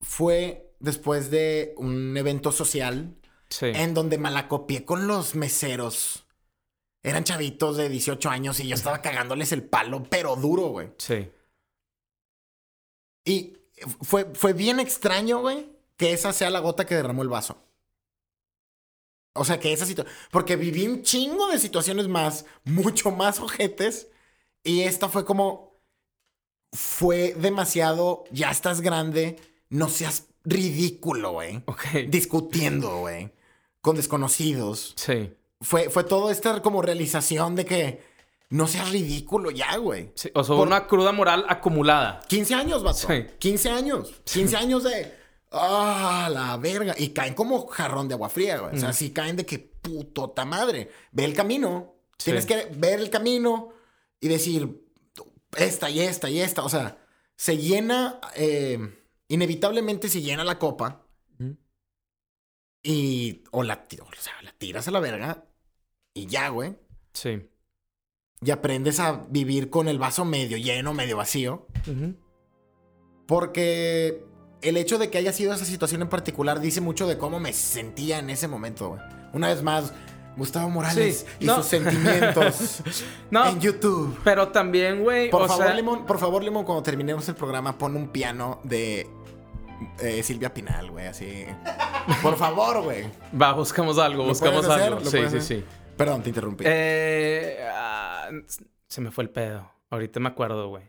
[0.01, 3.15] fue después de un evento social
[3.49, 3.67] Sí.
[3.67, 6.25] en donde malacopié con los meseros.
[7.01, 10.91] Eran chavitos de 18 años y yo estaba cagándoles el palo, pero duro, güey.
[10.97, 11.31] Sí.
[13.25, 13.57] Y
[14.01, 17.57] fue, fue bien extraño, güey, que esa sea la gota que derramó el vaso.
[19.33, 20.15] O sea, que esa situación...
[20.31, 24.09] Porque viví un chingo de situaciones más, mucho más ojetes.
[24.63, 25.79] Y esta fue como...
[26.73, 28.25] Fue demasiado...
[28.31, 29.39] Ya estás grande.
[29.69, 31.63] No seas ridículo, güey.
[31.67, 31.85] Ok.
[32.09, 33.31] Discutiendo, güey.
[33.81, 34.93] Con desconocidos.
[34.97, 35.33] Sí.
[35.61, 38.09] Fue, fue toda esta como realización de que...
[38.51, 40.11] No seas ridículo ya, güey.
[40.15, 42.19] Sí, O sea, Por- una cruda moral acumulada.
[42.29, 43.07] 15 años, vato.
[43.07, 43.25] Sí.
[43.37, 44.11] 15 años.
[44.23, 45.13] 15 años de.
[45.51, 46.95] ¡Ah, la verga!
[46.97, 48.75] Y caen como jarrón de agua fría, güey.
[48.75, 50.89] O sea, sí caen de que putota madre.
[51.11, 51.93] Ve el camino.
[52.17, 52.25] Sí.
[52.25, 53.69] Tienes que ver el camino
[54.19, 54.83] y decir
[55.55, 56.63] esta y esta y esta.
[56.63, 56.97] O sea,
[57.35, 58.19] se llena.
[58.35, 58.79] eh,
[59.27, 61.03] inevitablemente se llena la copa.
[62.83, 63.43] Y.
[63.51, 65.45] O la, o sea, la tiras a la verga
[66.13, 66.75] y ya, güey.
[67.13, 67.49] Sí.
[68.41, 71.67] Y aprendes a vivir con el vaso medio lleno, medio vacío.
[73.27, 74.23] Porque
[74.61, 77.53] el hecho de que haya sido esa situación en particular dice mucho de cómo me
[77.53, 79.01] sentía en ese momento, güey.
[79.33, 79.93] Una vez más,
[80.37, 81.57] Gustavo Morales Sí, y no.
[81.57, 82.81] sus sentimientos
[83.31, 84.17] No, en YouTube.
[84.23, 85.29] pero también, güey.
[85.29, 88.59] Por o favor, sea, Limón, por favor, Limón, cuando terminemos el programa, pon un piano
[88.63, 89.07] de
[89.99, 91.45] eh, Silvia Pinal, güey, así.
[92.21, 93.05] Por favor, güey.
[93.39, 94.87] Va, buscamos algo, ¿Lo buscamos puedes hacer?
[94.93, 94.99] algo.
[94.99, 95.57] ¿Lo Sí, puedes sí, hacer?
[95.59, 95.65] sí.
[95.97, 96.63] Perdón, te interrumpí.
[96.67, 98.29] Eh, ah,
[98.87, 99.69] se me fue el pedo.
[99.89, 100.83] Ahorita me acuerdo, güey.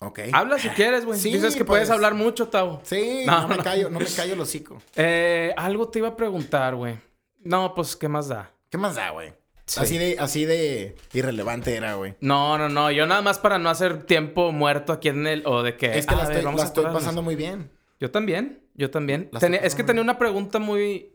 [0.00, 0.20] ok.
[0.32, 1.18] Habla si quieres, güey.
[1.18, 1.94] Sí, Dices que puedes pues.
[1.94, 2.80] hablar mucho, Tavo.
[2.84, 3.62] Sí, No, no, me no.
[3.64, 4.80] callo, no me callo el hocico.
[4.96, 6.98] Eh, algo te iba a preguntar, güey.
[7.40, 8.50] No, pues, ¿qué más da?
[8.70, 9.32] ¿Qué más da, güey?
[9.66, 9.80] Sí.
[9.80, 12.14] Así de, así de irrelevante era, güey.
[12.20, 12.90] No, no, no.
[12.90, 15.42] Yo nada más para no hacer tiempo muerto aquí en el...
[15.46, 15.98] O de que...
[15.98, 17.70] Es que ah, la a ver, estoy, vamos la a estoy pasando muy bien.
[18.00, 18.62] Yo también.
[18.74, 19.28] Yo también.
[19.32, 21.12] La Tenía- es que tenía una pregunta muy...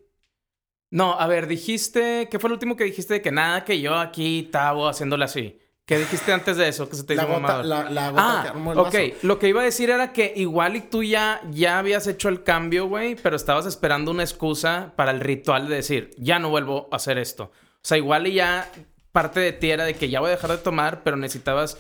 [0.92, 2.28] No, a ver, dijiste...
[2.32, 3.15] ¿Qué fue lo último que dijiste?
[3.15, 5.60] De que nada, que yo aquí, Tavo, haciéndole así.
[5.86, 6.88] ¿Qué dijiste antes de eso?
[6.88, 8.86] Que se te La hizo gota, la, la gota que Ah, armó el ok.
[8.94, 9.00] vaso.
[9.24, 12.44] Lo que iba a decir era que igual y tú ya, ya habías hecho el
[12.44, 16.88] cambio, güey, pero estabas esperando una excusa para el ritual de decir, ya no vuelvo
[16.92, 17.46] a hacer esto.
[17.46, 18.72] O sea, igual y ya
[19.12, 21.80] parte de ti era de que ya voy a dejar de tomar, pero necesitabas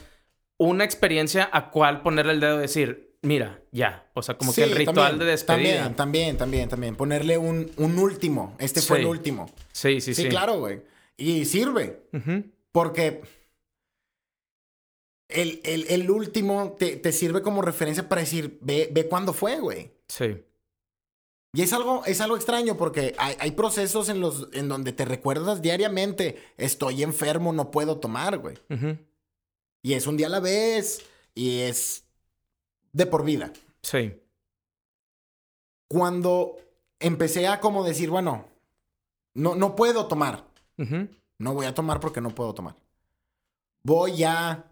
[0.57, 4.09] una experiencia a cual ponerle el dedo y decir, mira, ya.
[4.13, 5.73] O sea, como que el ritual también, de despedida.
[5.83, 6.95] También, también, también, también.
[6.95, 8.55] Ponerle un, un último.
[8.59, 9.49] Este fue el último.
[9.71, 10.29] Sí, sí, Sí, sí.
[10.29, 10.81] claro, güey.
[11.17, 12.03] Y sirve.
[12.71, 13.21] Porque
[15.27, 19.59] el, el- el último te, te sirve como referencia para decir, ve, ve cuándo fue,
[19.59, 19.91] güey.
[20.07, 20.43] Sí.
[21.53, 25.03] Y es algo, es algo extraño porque hay, hay procesos en, los, en donde te
[25.05, 28.55] recuerdas diariamente, estoy enfermo, no puedo tomar, güey.
[29.81, 31.01] Y es un día a la vez.
[31.33, 32.03] y es
[32.93, 33.51] de por vida.
[33.81, 34.13] Sí.
[35.87, 36.57] Cuando
[36.99, 38.45] empecé a como decir, bueno,
[39.33, 40.45] no, no puedo tomar.
[41.37, 42.75] No voy a tomar porque no puedo tomar.
[43.83, 44.65] Voy a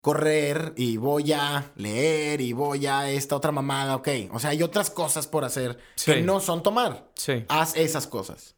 [0.00, 4.08] correr y voy a leer y voy a esta otra mamada, ok.
[4.32, 6.12] O sea, hay otras cosas por hacer Sí.
[6.14, 7.08] que no son tomar.
[7.14, 7.44] Sí.
[7.48, 8.54] Haz esas cosas.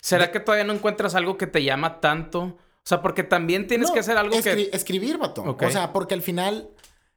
[0.00, 2.40] ¿Será que todavía no encuentras algo que te llama tanto?
[2.42, 4.76] O sea, porque también tienes No, que hacer algo escri- que...
[4.76, 5.42] Escribir, vato.
[5.58, 6.68] O sea, porque al final,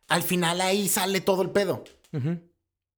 [0.08, 1.84] al final ahí sale todo el pedo.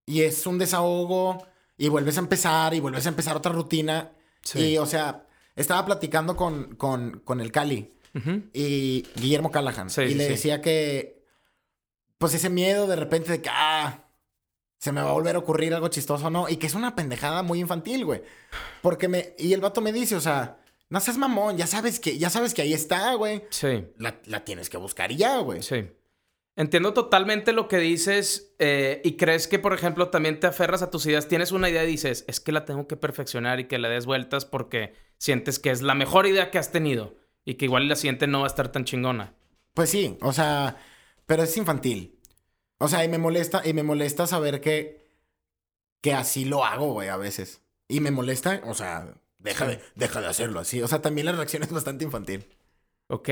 [0.06, 1.46] Y es un desahogo
[1.78, 4.12] y vuelves a empezar y vuelves a empezar otra rutina.
[4.44, 4.60] Sí.
[4.60, 7.94] Y, o sea, estaba platicando con, con, con el Cali
[8.54, 9.90] y Guillermo Callahan.
[9.90, 11.24] Sí, y sí, le decía que,
[12.18, 14.06] pues ese miedo de repente de que, ah,
[14.78, 16.48] se me va a volver a ocurrir algo chistoso, ¿no?
[16.48, 18.22] Y que es una pendejada muy infantil, güey.
[18.82, 20.58] Porque me, y el vato me dice, o sea,
[20.90, 23.44] no seas mamón, ya sabes que, ya sabes que ahí está, güey.
[23.50, 23.86] Sí.
[23.98, 25.62] La, la tienes que buscar y ya, güey.
[25.62, 25.90] Sí.
[26.60, 30.92] Entiendo totalmente lo que dices eh, y crees que, por ejemplo, también te aferras a
[30.92, 31.30] tus ideas.
[31.30, 34.06] Tienes una idea y dices, es que la tengo que perfeccionar y que le des
[34.06, 37.96] vueltas porque sientes que es la mejor idea que has tenido y que igual la
[37.96, 39.36] siguiente no va a estar tan chingona.
[39.74, 40.76] Pues sí, o sea,
[41.26, 42.20] pero es infantil.
[42.78, 45.08] O sea, y me molesta, y me molesta saber que,
[46.02, 47.62] que así lo hago, güey, a veces.
[47.88, 50.82] Y me molesta, o sea, deja de, deja de hacerlo así.
[50.82, 52.54] O sea, también la reacción es bastante infantil.
[53.08, 53.30] Ok.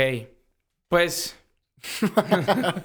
[0.87, 1.35] Pues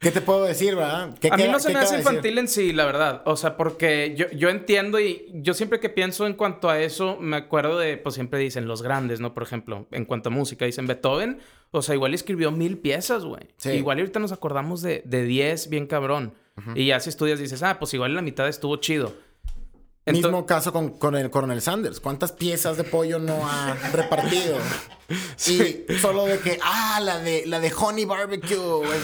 [0.00, 1.16] ¿Qué te puedo decir, verdad?
[1.20, 2.08] ¿Qué a mí no se me hace decir?
[2.08, 3.22] infantil en sí, la verdad.
[3.24, 7.16] O sea, porque yo, yo entiendo y yo siempre que pienso en cuanto a eso,
[7.20, 9.34] me acuerdo de, pues siempre dicen los grandes, ¿no?
[9.34, 11.40] Por ejemplo, en cuanto a música, dicen Beethoven,
[11.72, 13.48] o sea, igual escribió mil piezas, güey.
[13.56, 13.70] Sí.
[13.70, 16.34] Igual ahorita nos acordamos de, de 10, bien cabrón.
[16.74, 19.14] Y ya si estudias dices, ah, pues igual la mitad estuvo chido.
[20.08, 22.00] Ento- Mismo caso con, con el coronel Sanders.
[22.00, 24.56] ¿Cuántas piezas de pollo no ha repartido?
[25.46, 28.56] Y solo de que, ah, la de, la de Honey Barbecue,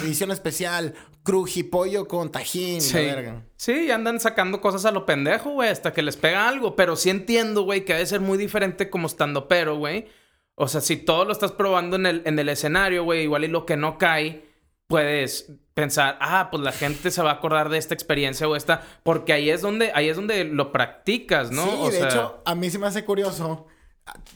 [0.03, 2.95] edición especial, cruji pollo con tajín, Sí.
[2.97, 3.43] verga.
[3.57, 6.77] Sí, andan sacando cosas a lo pendejo, güey, hasta que les pega algo.
[6.77, 10.07] Pero sí entiendo, güey, que debe ser muy diferente como estando pero, güey.
[10.57, 13.49] O sea, si todo lo estás probando en el, en el escenario, güey, igual y
[13.49, 14.45] lo que no cae,
[14.87, 18.83] puedes pensar, ah, pues la gente se va a acordar de esta experiencia o esta,
[19.03, 21.65] porque ahí es donde, ahí es donde lo practicas, ¿no?
[21.65, 23.67] Sí, o de sea, hecho, a mí se me hace curioso.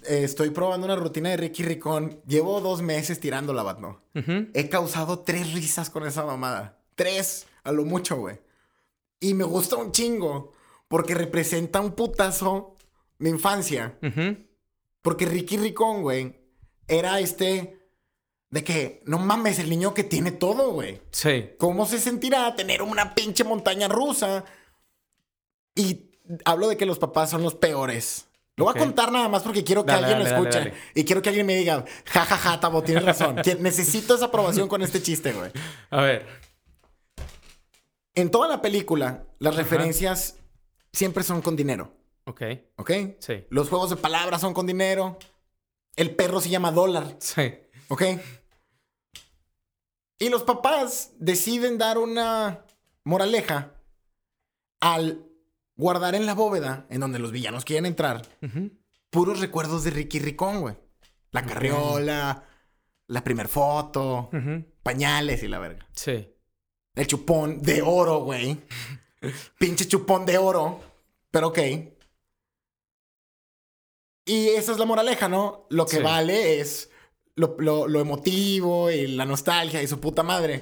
[0.09, 2.21] Eh, estoy probando una rutina de Ricky Ricón.
[2.27, 4.03] Llevo dos meses tirando la batno.
[4.15, 6.79] ujú, He causado tres risas con esa mamada.
[6.95, 8.41] Tres, a lo mucho, güey.
[9.21, 10.53] Y me gusta un chingo.
[10.89, 12.77] Porque representa un putazo
[13.19, 13.99] mi infancia.
[15.03, 16.35] Porque Ricky Ricón, güey,
[16.87, 17.78] era este.
[18.51, 21.01] De que, no mames, el niño que tiene todo, güey.
[21.11, 24.45] Sí, ¿Cómo se sentirá tener una pinche montaña rusa?
[25.75, 26.13] Y
[26.45, 28.27] hablo de que los papás son los peores.
[28.57, 30.59] Lo voy a contar nada más porque quiero que Dale, alguien dale, escuche.
[30.59, 30.75] dale.
[30.95, 33.37] Y quiero que alguien me diga, jajaja, ja, ja, Tabo, tienes razón.
[33.45, 35.53] Que necesito esa aprobación con este chiste, güey.
[35.91, 36.27] a ver,
[38.15, 40.37] En toda la película, las referencias
[40.93, 41.93] siempre son con dinero.
[42.25, 42.43] ok,
[42.77, 42.91] ¿Ok?
[43.21, 45.19] sí, Los juegos de palabras son con dinero.
[45.95, 47.15] El perro se llama dólar.
[47.21, 47.43] sí,
[47.89, 48.03] ¿Ok?
[50.19, 52.65] Y los papás deciden dar una
[53.05, 53.75] moraleja
[54.81, 55.25] al
[55.77, 58.23] guardar en la bóveda, en donde los villanos quieren entrar,
[59.11, 60.77] puros recuerdos de Ricky Ricón, güey.
[61.31, 62.45] La carriola,
[63.07, 64.31] la primer foto,
[64.83, 65.87] pañales y la verga.
[65.93, 66.35] sí,
[66.95, 68.59] El chupón de oro, güey.
[69.59, 70.81] Pinche chupón de oro.
[71.31, 71.59] Pero ok.
[74.25, 75.67] Y esa es la moraleja, ¿no?
[75.71, 76.03] Lo que Sí.
[76.03, 76.91] vale es
[77.39, 80.61] lo, lo- lo emotivo y la nostalgia y su puta madre.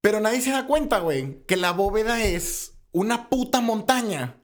[0.00, 4.36] Pero nadie se da cuenta, güey, que la bóveda es una puta montaña.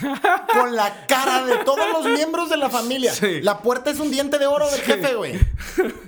[0.52, 3.12] Con la cara de todos los miembros de la familia.
[3.12, 3.40] Sí.
[3.42, 5.38] La puerta es un diente de oro del jefe, güey.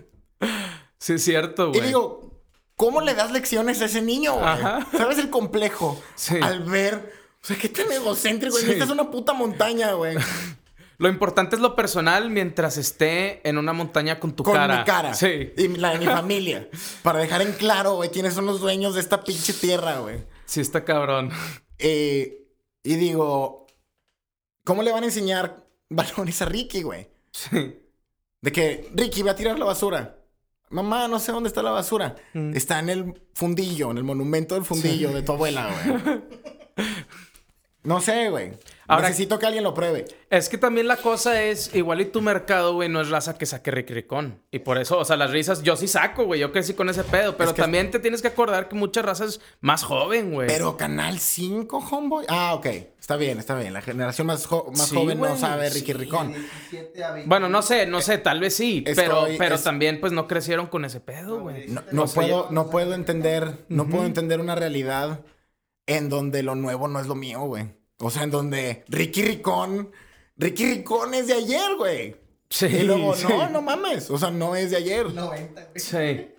[1.00, 1.86] Sí, es cierto, Y güey.
[1.86, 2.42] digo,
[2.76, 4.56] ¿cómo le das lecciones a ese niño, güey?
[4.96, 6.00] ¿Sabes el complejo?
[6.16, 6.36] Sí.
[6.42, 7.12] Al ver.
[7.42, 8.56] O sea, qué tan egocéntrico.
[8.56, 8.72] Güey.
[8.72, 10.16] Esta es una puta montaña, güey.
[10.98, 14.78] Lo importante es lo personal mientras esté en una montaña con tu Con cara.
[14.78, 15.14] mi cara.
[15.14, 15.52] Sí.
[15.56, 16.68] Y la de mi familia.
[17.02, 20.24] Para dejar en claro, güey, quiénes son los dueños de esta pinche tierra, güey.
[20.44, 21.30] Sí, está cabrón.
[21.78, 22.48] Eh,
[22.82, 23.66] y digo,
[24.64, 27.08] ¿cómo le van a enseñar valores a Ricky, güey?
[27.30, 27.78] Sí.
[28.40, 30.16] De que, Ricky, va a tirar la basura.
[30.70, 32.16] Mamá, no sé dónde está la basura.
[32.34, 32.56] Mm.
[32.56, 36.20] Está en el fundillo, en el monumento del fundillo de tu abuela, güey.
[37.84, 38.52] No sé, güey.
[38.88, 40.06] Ahora- Necesito que alguien lo pruebe.
[40.30, 43.44] Es que también la cosa es, igual y tu mercado, güey, no es raza que
[43.46, 44.42] saque Rick Ricón.
[44.50, 47.04] Y por eso, o sea, las risas, yo sí saco, güey, yo crecí con ese
[47.04, 47.36] pedo.
[47.36, 50.48] Pero Es que- también te tienes que acordar que muchas razas más joven, güey.
[50.48, 52.24] Pero Canal 5, homeboy.
[52.28, 52.66] Ah, ok.
[52.98, 53.72] Está bien, está bien.
[53.72, 56.32] La generación más, jo- más Sí, joven no sabe Ricky Ricón.
[56.32, 57.28] 17 a 20.
[57.28, 60.26] Bueno, no sé, no sé, tal vez sí, Estoy- pero, pero es- también pues no
[60.26, 61.68] crecieron con ese pedo, güey.
[61.92, 65.20] No, puedo, no puedo entender, no puedo entender una realidad
[65.86, 67.77] en donde lo nuevo no es lo mío, güey.
[68.00, 69.90] O sea, en donde Ricky Ricón,
[70.36, 72.16] Ricky Ricón es de ayer, güey.
[72.50, 73.26] Sí, Y luego, sí.
[73.28, 74.10] no, no mames.
[74.10, 75.12] O sea, no es de ayer.
[75.12, 75.80] 90, güey.
[75.80, 76.34] Sí.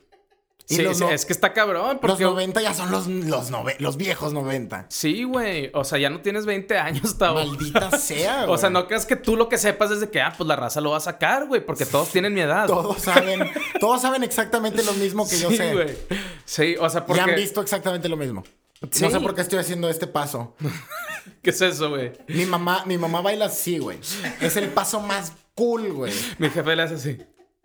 [0.72, 2.24] Y Sí, los sí, no- es que está cabrón, Los porque...
[2.26, 4.86] 90 ya son los, los, nove- los viejos 90.
[4.90, 5.72] Sí, güey.
[5.74, 7.40] O sea, ya no tienes 20 años, Tavo.
[7.44, 8.54] Maldita sea, güey.
[8.54, 10.56] O sea, no creas que tú lo que sepas es de que, ah, pues la
[10.56, 12.68] raza lo va a sacar, güey, porque todos tienen mi edad.
[12.68, 13.50] Todos saben,
[13.80, 15.74] todos saben exactamente lo mismo que yo sí, sé.
[15.74, 15.98] güey.
[16.46, 17.24] Sí, o sea, porque...
[17.24, 18.44] Ya han visto exactamente lo mismo.
[18.92, 19.04] Sí.
[19.04, 20.56] No sé por qué estoy haciendo este paso.
[21.42, 22.12] ¿Qué es eso, güey?
[22.28, 24.00] Mi mamá, mi mamá baila así, güey.
[24.42, 26.14] Es el paso más cool, güey.
[26.38, 27.18] Mi jefe le hace así.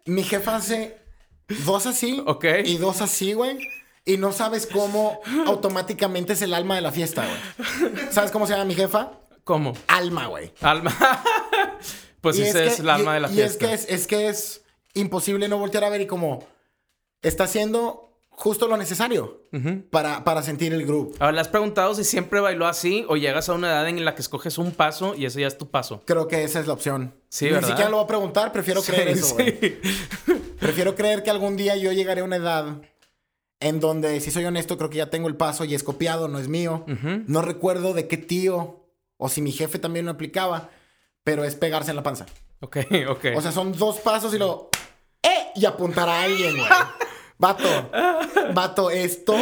[0.06, 0.98] Mi jefa hace
[1.64, 2.44] dos así Ok.
[2.64, 3.58] y dos así, güey.
[4.04, 7.92] Y no sabes cómo automáticamente es el alma de la fiesta, güey.
[8.10, 9.12] ¿Sabes cómo se llama mi jefa?
[9.44, 9.74] ¿Cómo?
[9.88, 10.52] Alma, güey.
[10.60, 10.94] Alma.
[12.20, 13.72] pues Y ese es, que- el alma y- de la y fiesta.
[13.72, 14.62] es que es, es que es
[14.94, 16.46] imposible no voltear a ver y como
[17.22, 19.42] está haciendo justo lo necesario
[19.90, 21.14] para, para sentir el groove.
[21.20, 24.14] Ahora, ¿le has preguntado si siempre bailó así o llegas a una edad en la
[24.14, 26.02] que escoges un paso y ese ya es tu paso?
[26.04, 27.14] Creo que esa es la opción.
[27.28, 27.68] Sí, Ni ¿verdad?
[27.68, 29.58] siquiera lo voy a preguntar, prefiero creer eso, güey.
[29.60, 29.78] sí.
[30.58, 32.66] Prefiero creer que algún día yo llegaré a una edad
[33.60, 36.38] en donde, si soy honesto, creo que ya tengo el paso y es copiado, no
[36.38, 36.84] es mío.
[37.26, 38.84] No recuerdo de qué tío
[39.16, 40.70] o si mi jefe también lo aplicaba,
[41.22, 42.26] pero es pegarse en la panza.
[42.60, 42.78] Ok,
[43.08, 43.24] ok.
[43.36, 44.70] O sea, son dos pasos y luego,
[45.22, 45.48] ¡eh!
[45.54, 46.68] Y apuntar a alguien, güey.
[47.44, 47.90] Vato,
[48.54, 49.36] vato, esto,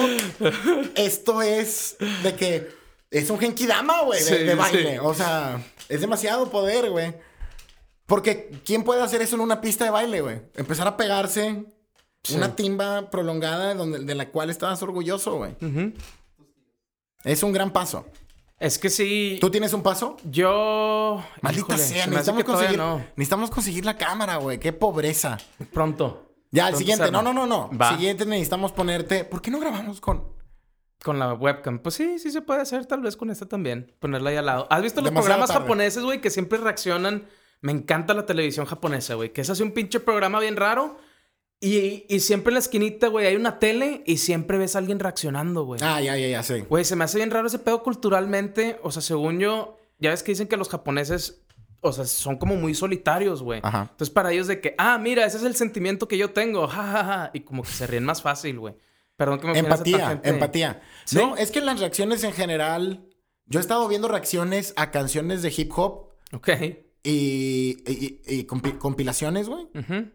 [0.96, 2.68] esto es de que
[3.11, 4.92] es un genkidama, güey, de, Sí, de baile.
[4.94, 4.98] sí.
[5.00, 7.14] O sea, es demasiado poder, güey.
[8.07, 10.40] Porque, ¿quién puede hacer eso en una pista de baile, güey?
[10.57, 11.64] Empezar a pegarse
[12.24, 12.34] Sí.
[12.36, 15.55] una timba prolongada donde, de la cual estabas orgulloso, güey.
[17.24, 18.05] Es un gran paso.
[18.59, 19.38] Es que sí.
[19.40, 20.16] ¿Tú tienes un paso?
[20.24, 21.22] Yo.
[21.40, 22.98] Maldita Híjole, sea, necesitamos conseguir, no.
[23.16, 24.59] necesitamos conseguir la cámara, güey.
[24.59, 25.38] Qué pobreza.
[25.72, 26.32] Pronto.
[26.53, 27.11] Ya, el siguiente.
[27.11, 27.70] No, no, no, no.
[27.76, 27.96] Va.
[27.96, 29.24] Siguiente necesitamos ponerte.
[29.24, 30.30] ¿Por qué no grabamos con.?
[31.03, 31.80] Con la webcam.
[31.80, 33.92] Pues sí, sí se puede hacer, tal vez con esta también.
[33.98, 34.68] Ponerla ahí al lado.
[34.70, 35.62] ¿Has visto los Demasiado programas tarde.
[35.62, 37.26] japoneses, güey, que siempre reaccionan?
[37.61, 39.32] Me encanta la televisión japonesa, güey.
[39.32, 40.96] Que es así un pinche programa bien raro.
[41.59, 44.98] Y, y siempre en la esquinita, güey, hay una tele y siempre ves a alguien
[44.98, 45.80] reaccionando, güey.
[45.82, 46.61] Ah, ya, ya, ya, sí.
[46.68, 48.78] Güey, se me hace bien raro ese pedo culturalmente.
[48.82, 51.41] O sea, según yo, ya ves que dicen que los japoneses,
[51.83, 53.61] o sea, son como muy solitarios, güey.
[53.62, 53.89] Ajá.
[53.91, 56.83] Entonces, para ellos de que, ah, mira, ese es el sentimiento que yo tengo, ja,
[56.83, 57.30] ja, ja.
[57.35, 58.74] Y como que se ríen más fácil, güey.
[59.16, 60.80] Perdón que me Empatía, empatía.
[61.05, 61.16] ¿Sí?
[61.16, 63.07] No, es que las reacciones en general.
[63.47, 66.49] Yo he estado viendo reacciones a canciones de hip hop Ok.
[67.03, 69.64] y, y- y compi- compilaciones, güey.
[69.74, 70.09] Ujú.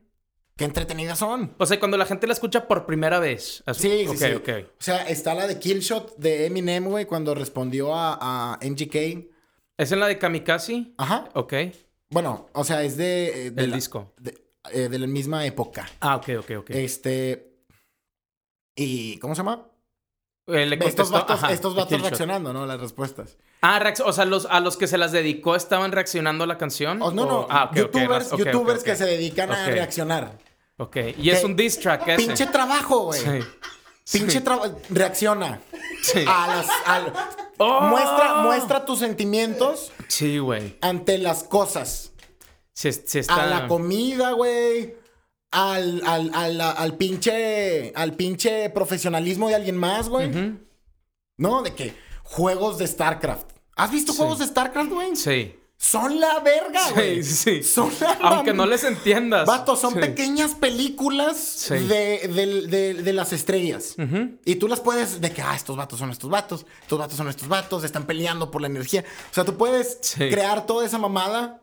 [0.56, 1.54] Qué entretenidas son.
[1.60, 3.62] O sea, cuando la gente la escucha por primera vez.
[3.68, 3.84] así.
[3.84, 4.34] Sí, sí, Ok, sí.
[4.34, 4.50] ok.
[4.80, 9.30] O sea, está la de Killshot de Eminem, güey, cuando respondió a, a MGK.
[9.78, 10.94] ¿Es en la de Kamikaze?
[10.98, 11.30] Ajá.
[11.34, 11.54] Ok.
[12.10, 13.48] Bueno, o sea, es de.
[13.48, 14.14] eh, de El la- disco.
[14.20, 14.38] De,
[14.72, 15.88] eh, de la misma época.
[16.00, 16.70] Ah, ok, ok, ok.
[16.72, 17.54] Este.
[18.76, 19.64] ¿Y cómo se llama?
[20.48, 22.66] Eh, le estos vatos, ajá, estos vatos reaccionando, ¿no?
[22.66, 23.38] Las respuestas.
[23.62, 27.02] Ah, o sea, los, a los que se las dedicó estaban reaccionando a la canción.
[27.02, 27.48] Oh, no, o- no.
[27.50, 30.38] Ah, ok, ok, youtubers ok, ok, youtubers que se dedican a reaccionar.
[30.78, 30.98] Ok.
[31.18, 32.18] Y es un diss track ese.
[32.28, 33.22] Pinche trabajo, güey.
[34.04, 34.20] Sí.
[34.20, 34.80] Pinche trabajo.
[34.90, 35.60] Reacciona.
[36.02, 36.24] Sí.
[36.26, 36.68] A las.
[37.58, 37.82] ¡Oh!
[37.82, 40.78] muestra, muestra tus sentimientos Sí, güey.
[40.82, 42.12] ante las cosas.
[42.74, 43.44] Sí está...
[43.44, 44.96] A la comida, güey.
[45.52, 47.92] Al, al, al, al pinche.
[47.96, 50.30] Al pinche profesionalismo de alguien más, güey.
[51.38, 51.94] No, de que
[52.24, 53.50] juegos de StarCraft.
[53.76, 54.18] ¿Has visto Sí.
[54.20, 55.16] juegos de StarCraft, güey?
[55.16, 55.56] Sí.
[55.80, 57.24] Son la verga, güey.
[57.24, 57.64] Sí, sí.
[57.64, 59.46] Son la Aunque no les entiendas.
[59.48, 60.00] Vato, son Sí.
[60.00, 61.76] pequeñas películas Sí.
[61.76, 63.96] de, de- de- de las estrellas.
[64.44, 67.28] Y tú las puedes, de que, ah, estos vatos son estos vatos, estos vatos son
[67.30, 69.06] estos vatos, están peleando por la energía.
[69.30, 70.30] O sea, tú puedes Sí.
[70.30, 71.62] crear toda esa mamada,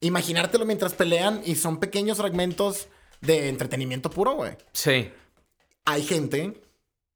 [0.00, 2.86] imaginártelo mientras pelean y son pequeños fragmentos
[3.20, 4.56] de entretenimiento puro, güey.
[4.72, 5.10] Sí.
[5.86, 6.62] Hay gente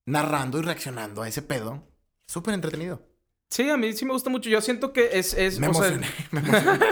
[0.04, 1.84] narrando y reaccionando a ese pedo.
[2.26, 3.02] Súper entretenido.
[3.50, 4.48] Sí, a mí sí me gusta mucho.
[4.48, 5.34] Yo siento que es...
[5.34, 6.06] es Me o sea, emocioné.
[6.30, 6.86] me emocioné.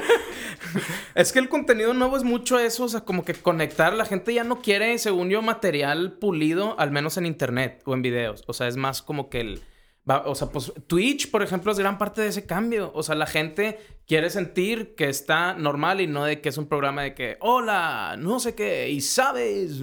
[1.15, 3.95] Es que el contenido nuevo es mucho eso, o sea, como que conectar.
[3.95, 8.03] La gente ya no quiere, según yo, material pulido, al menos en internet o en
[8.03, 8.43] videos.
[8.49, 9.63] O sea, es más como que el.
[10.09, 12.91] va- o sea, pues Twitch, por ejemplo, es gran parte de ese cambio.
[12.93, 13.79] O sea, la gente
[14.09, 18.17] quiere sentir que está normal y no de que es un programa de que, hola,
[18.19, 19.83] no sé qué, y sabes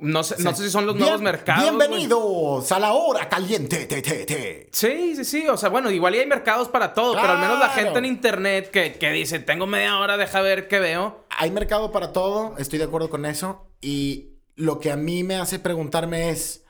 [0.00, 1.62] No sé, no sé si son los nuevos mercados.
[1.62, 3.86] Bienvenidos a la hora caliente.
[3.86, 4.68] Te, te, te.
[4.70, 5.48] Sí, sí, sí.
[5.48, 8.04] O sea, bueno, igual y hay mercados para todo, pero al menos la gente en
[8.04, 11.24] internet que, que dice, tengo media hora, deja ver qué veo.
[11.30, 13.70] Hay mercado para todo, estoy de acuerdo con eso.
[13.80, 16.66] Y lo que a mí me hace preguntarme es,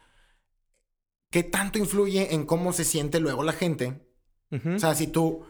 [1.31, 4.01] ¿qué tanto influye en cómo se siente luego la gente?
[4.77, 5.45] O sea, si tú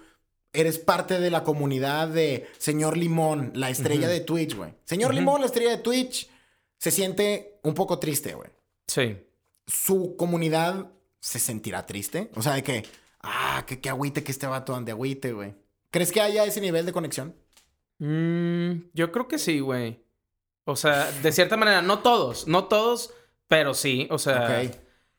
[0.55, 4.75] eres parte de la comunidad de Señor Limón, la estrella de Twitch, güey.
[4.85, 6.31] Señor Limón, la estrella de Twitch,
[6.79, 8.51] se siente un poco triste, güey.
[8.87, 9.19] Sí.
[9.67, 12.31] Su comunidad se sentirá triste.
[12.35, 12.87] O sea, de que,
[13.21, 15.55] ah, que, que agüite que este vato ande agüite, güey.
[15.91, 17.35] ¿Crees que haya ese nivel de conexión?
[17.99, 20.03] Mm, yo creo que sí, güey.
[20.65, 23.13] O sea, de cierta manera, no todos, no todos,
[23.49, 24.63] pero sí, o sea.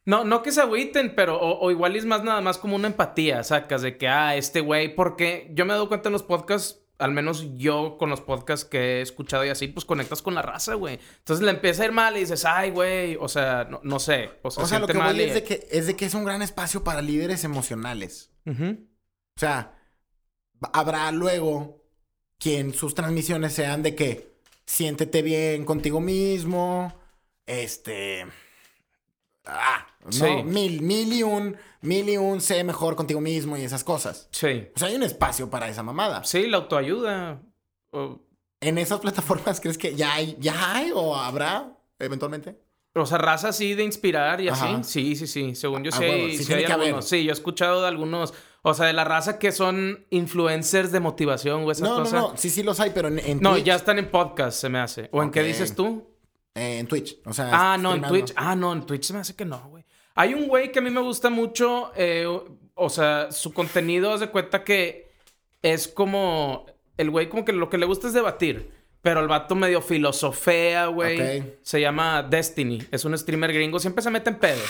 [0.06, 3.44] No, no que se agüiten, pero o, igual es más nada más como una empatía,
[3.44, 6.79] sacas de que, ah, este güey, porque yo me he dado cuenta en los podcasts,
[7.00, 10.42] al menos yo con los podcasts que he escuchado y así, pues conectas con la
[10.42, 11.00] raza, güey.
[11.20, 14.30] Entonces le empieza a ir mal y dices, ay, güey, o sea, no, no sé.
[14.44, 16.84] O sea, lo que voy es, de que, es de que es un gran espacio
[16.84, 18.32] para líderes emocionales.
[18.46, 19.78] O sea,
[20.74, 21.86] habrá luego
[22.38, 24.34] quien sus transmisiones sean de que
[24.66, 26.94] siéntete bien contigo mismo,
[27.46, 28.26] este
[29.50, 29.88] ah,
[30.20, 30.44] ¿no?
[30.44, 34.28] Mil, mil y un, mil y un sé mejor contigo mismo y esas cosas.
[34.32, 34.68] Sí.
[34.76, 36.24] O sea, hay un espacio para esa mamada.
[36.24, 37.42] Sí, la autoayuda.
[38.62, 42.58] ¿En esas plataformas crees que ya hay, ya hay o habrá eventualmente?
[42.96, 44.66] O sea, raza así de inspirar y así.
[44.82, 45.56] Sí, sí, sí.
[45.56, 47.08] Según yo sí, sí, hay algunos.
[47.08, 48.34] Sí, yo he escuchado de algunos.
[48.62, 52.14] O sea, de la raza que son influencers de motivación o esas no, cosas.
[52.14, 54.80] No, no, sí, sí los hay, pero en, No, ya están en podcast, se me
[54.80, 55.08] hace.
[55.12, 56.08] ¿O en qué dices tú?
[56.56, 57.18] En Twitch.
[57.26, 58.34] O sea, ah, no, en Twitch.
[58.36, 59.86] Ah, no, en Twitch se me hace que no, güey.
[60.16, 61.92] Hay un güey que a mí me gusta mucho.
[61.96, 62.26] Eh,
[62.76, 65.12] o sea, su contenido, haz de cuenta que
[65.62, 66.66] es como.
[66.98, 68.79] El güey, como que lo que le gusta es debatir.
[69.02, 71.58] Pero el vato medio filosofea, güey.
[71.62, 72.86] Se llama Destiny.
[72.92, 73.80] Es un streamer gringo.
[73.80, 74.70] Siempre se mete en pedos.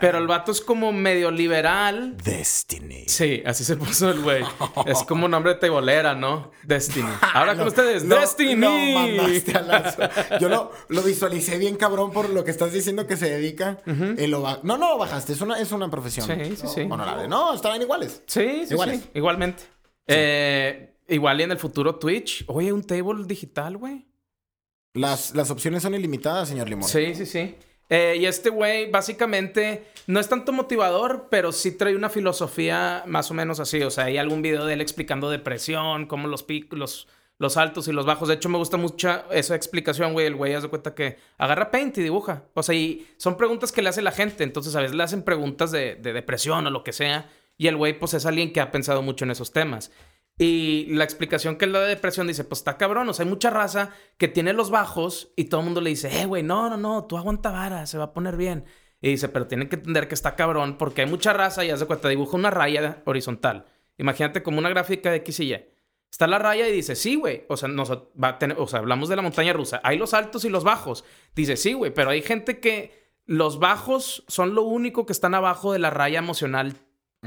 [0.00, 2.16] Pero el vato es como medio liberal.
[2.16, 3.04] Destiny.
[3.06, 4.42] Sí, así se puso el güey.
[4.86, 6.50] es como un nombre de tebolera, ¿no?
[6.62, 7.10] Destiny.
[7.34, 8.54] Ahora con ustedes, Destiny.
[8.54, 9.52] No mandaste
[10.40, 13.80] Yo lo, lo, visualicé bien cabrón por lo que estás diciendo que se dedica.
[13.84, 15.34] No, no, bajaste.
[15.34, 16.26] Es una, es una profesión.
[16.26, 16.88] Sí, sí, sí.
[16.90, 17.28] Honorable.
[17.28, 18.22] No, estaban iguales.
[18.26, 19.00] Sí, sí, iguales.
[19.00, 19.10] sí.
[19.12, 19.64] Igualmente.
[20.06, 20.87] Eh...
[21.08, 22.44] Igual y en el futuro Twitch.
[22.48, 24.06] Oye, un table digital, güey.
[24.94, 26.88] Las, las opciones son ilimitadas, señor Limón.
[26.88, 27.56] Sí, sí, sí.
[27.88, 33.30] Eh, y este güey, básicamente, no es tanto motivador, pero sí trae una filosofía más
[33.30, 33.82] o menos así.
[33.82, 37.88] O sea, hay algún video de él explicando depresión, cómo los picos, los, los altos
[37.88, 38.28] y los bajos.
[38.28, 40.26] De hecho, me gusta mucho esa explicación, güey.
[40.26, 42.44] El güey hace cuenta que agarra paint y dibuja.
[42.52, 44.44] O sea, y son preguntas que le hace la gente.
[44.44, 47.30] Entonces, a veces le hacen preguntas de, de depresión o lo que sea.
[47.56, 49.90] Y el güey, pues, es alguien que ha pensado mucho en esos temas.
[50.38, 53.30] Y la explicación que él da de depresión dice, pues está cabrón, o sea, hay
[53.30, 56.70] mucha raza que tiene los bajos y todo el mundo le dice, eh, güey, no,
[56.70, 58.64] no, no, tú aguanta vara, se va a poner bien.
[59.00, 61.80] Y dice, pero tienen que entender que está cabrón porque hay mucha raza y haz
[61.80, 63.66] de cuenta, dibuja una raya horizontal.
[63.96, 65.56] Imagínate como una gráfica de X y Y.
[66.10, 67.44] Está la raya y dice, sí, güey.
[67.48, 69.80] O sea, nos va a tener, o sea, hablamos de la montaña rusa.
[69.84, 71.04] Hay los altos y los bajos.
[71.34, 75.72] Dice, sí, güey, pero hay gente que los bajos son lo único que están abajo
[75.72, 76.76] de la raya emocional.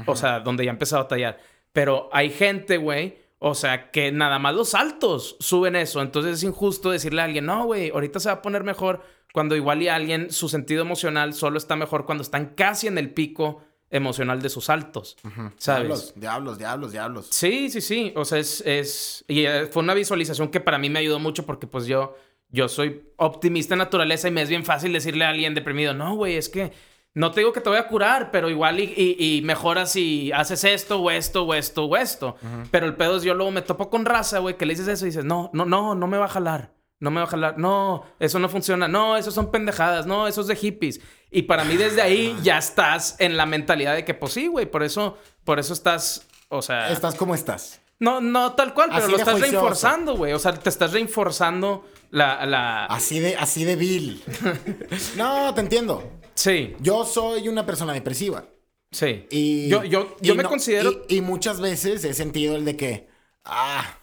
[0.06, 1.38] O sea, donde ya ha empezado a tallar.
[1.72, 6.00] Pero hay gente, güey, o sea, que nada más los altos suben eso.
[6.00, 9.02] Entonces es injusto decirle a alguien, no, güey, ahorita se va a poner mejor
[9.32, 13.10] cuando igual y alguien, su sentido emocional solo está mejor cuando están casi en el
[13.10, 15.16] pico emocional de sus altos.
[15.56, 15.86] ¿Sabes?
[15.86, 17.26] Diablos, diablos, diablos, diablos.
[17.30, 18.12] Sí, sí, sí.
[18.16, 19.24] O sea, es, es...
[19.28, 22.16] Y eh, fue una visualización que para mí me ayudó mucho porque pues yo,
[22.48, 26.14] yo soy optimista en naturaleza y me es bien fácil decirle a alguien deprimido, no,
[26.14, 26.72] güey, es que
[27.14, 30.64] no te digo que te voy a curar, pero igual y, y, mejoras si haces
[30.64, 32.36] esto o esto o esto o esto.
[32.70, 35.04] Pero el pedo es yo luego me topo con raza, güey, que le dices eso
[35.04, 36.72] y dices, no, no, no, no me va a jalar.
[37.00, 37.58] No me va a jalar.
[37.58, 38.86] No, eso no funciona.
[38.86, 40.06] No, eso son pendejadas.
[40.06, 41.00] No, eso es de hippies.
[41.32, 44.66] Y para mí desde ahí ya estás en la mentalidad de que, pues sí, güey,
[44.66, 46.90] por eso, por eso estás, o sea...
[46.92, 47.80] Estás como estás.
[47.98, 50.32] No, no tal cual, pero lo estás reforzando, güey.
[50.32, 52.46] O sea, te estás reforzando la...
[52.46, 52.86] la...
[52.86, 54.22] Así de, así de vil.
[55.16, 56.20] no, te entiendo.
[56.34, 56.76] Sí.
[56.80, 58.44] Yo soy una persona depresiva.
[58.92, 59.26] Sí.
[59.30, 61.04] Y, yo yo, yo me considero...
[61.08, 63.08] Y, muchas veces he sentido el de que,
[63.44, 63.98] ah,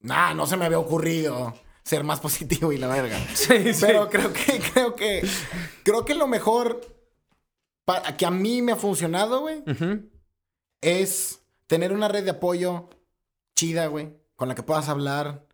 [0.00, 3.18] nah, no se me había ocurrido ser más positivo y la verga.
[3.34, 3.80] Sí, sí.
[3.84, 5.26] Pero creo que, creo que,
[5.82, 6.80] creo que lo mejor
[7.84, 9.62] para, que a mí me ha funcionado, güey,
[10.82, 12.90] es tener una red de apoyo
[13.54, 15.46] chida, güey, con la que puedas hablar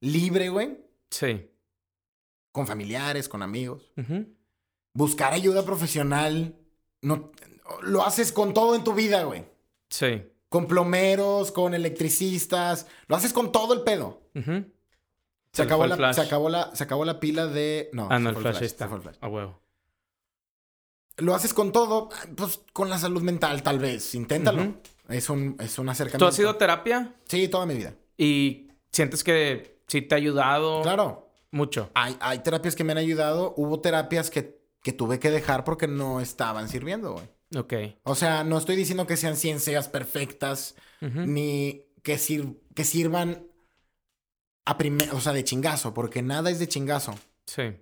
[0.00, 0.87] libre, güey.
[1.10, 1.50] Sí.
[2.52, 3.92] Con familiares, con amigos
[4.98, 6.56] buscar ayuda profesional,
[7.02, 7.30] no,
[7.82, 9.44] lo haces con todo en tu vida, güey.
[9.88, 10.22] Sí.
[10.48, 14.22] Con plomeros, con electricistas, lo haces con todo el pedo.
[15.52, 16.16] Se acabó, la, flash.
[16.16, 17.90] se, acabó la, se acabó la pila de...
[17.92, 18.88] No, Ah, no, el flash, se está.
[18.88, 19.16] flash.
[19.20, 19.60] A huevo.
[21.18, 24.14] Lo haces con todo, pues con la salud mental, tal vez.
[24.16, 24.80] Inténtalo.
[25.08, 26.24] Es un, es un acercamiento.
[26.26, 27.14] ¿Tú has ido a terapia?
[27.26, 27.94] Sí, toda mi vida.
[28.16, 31.28] ¿Y sientes que sí te ha ayudado Claro.
[31.50, 31.90] mucho?
[31.94, 33.54] Hay, hay terapias que me han ayudado.
[33.56, 37.26] Hubo terapias que, que tuve que dejar porque no estaban sirviendo, güey.
[37.56, 37.72] Ok.
[38.04, 43.46] O sea, no estoy diciendo que sean ciencias perfectas, ni que, sir- que sirvan
[44.66, 47.14] a primer, o sea, de chingazo, porque nada es de chingazo.
[47.46, 47.74] Sí.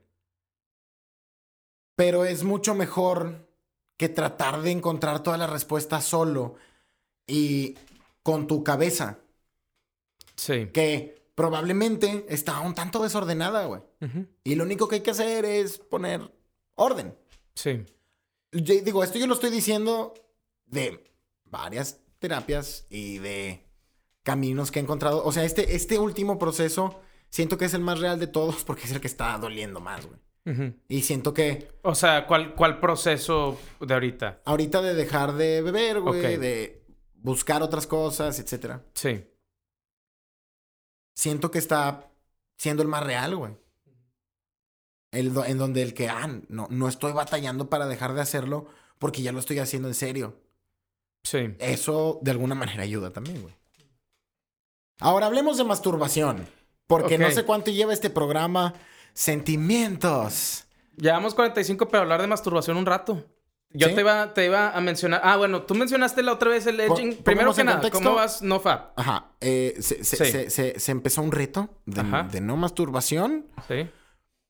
[1.96, 3.48] Pero es mucho mejor
[3.96, 6.57] que tratar de encontrar todas las respuestas solo
[7.26, 7.76] y
[8.22, 9.18] con tu cabeza,
[10.36, 10.68] Sí.
[10.72, 13.82] que probablemente está un tanto desordenada, güey.
[14.43, 16.20] Y lo único que hay que hacer es poner
[16.74, 17.14] orden.
[17.55, 17.84] Sí.
[18.51, 20.14] Yo digo, esto yo lo estoy diciendo
[20.66, 21.05] de
[21.45, 23.62] varias terapias y de
[24.24, 25.22] caminos que he encontrado.
[25.24, 28.84] O sea, este, este último proceso siento que es el más real de todos porque
[28.84, 30.18] es el que está doliendo más, güey.
[30.89, 34.43] Y siento que O sea, ¿cuál, ¿cuál proceso de ahorita?
[34.45, 36.84] ahorita de dejar de beber, güey, de
[37.14, 39.24] buscar otras cosas, etcétera, Sí.
[41.16, 42.08] Siento que está
[42.56, 43.56] siendo el más real, güey.
[45.10, 48.66] El do- en donde el que, ah, no, no estoy batallando para dejar de hacerlo
[48.98, 50.36] porque ya lo estoy haciendo en serio.
[51.24, 51.54] Sí.
[51.58, 53.54] Eso de alguna manera ayuda también, güey.
[55.00, 56.46] Ahora hablemos de masturbación.
[56.86, 58.74] Porque no sé cuánto lleva este programa.
[59.12, 60.64] Sentimientos.
[60.96, 63.26] Llevamos 45 para hablar de masturbación un rato.
[63.70, 63.94] Yo ¿Sí?
[63.94, 65.20] te, iba, te iba a mencionar.
[65.22, 67.16] Ah, bueno, tú mencionaste la otra vez el edging.
[67.22, 68.02] Primero que nada, contexto.
[68.02, 68.92] ¿cómo vas, no fab?
[68.96, 69.32] Ajá.
[69.40, 70.30] eh, se, se- Sí.
[70.32, 73.90] se- se- se empezó un reto de, no masturbación Sí.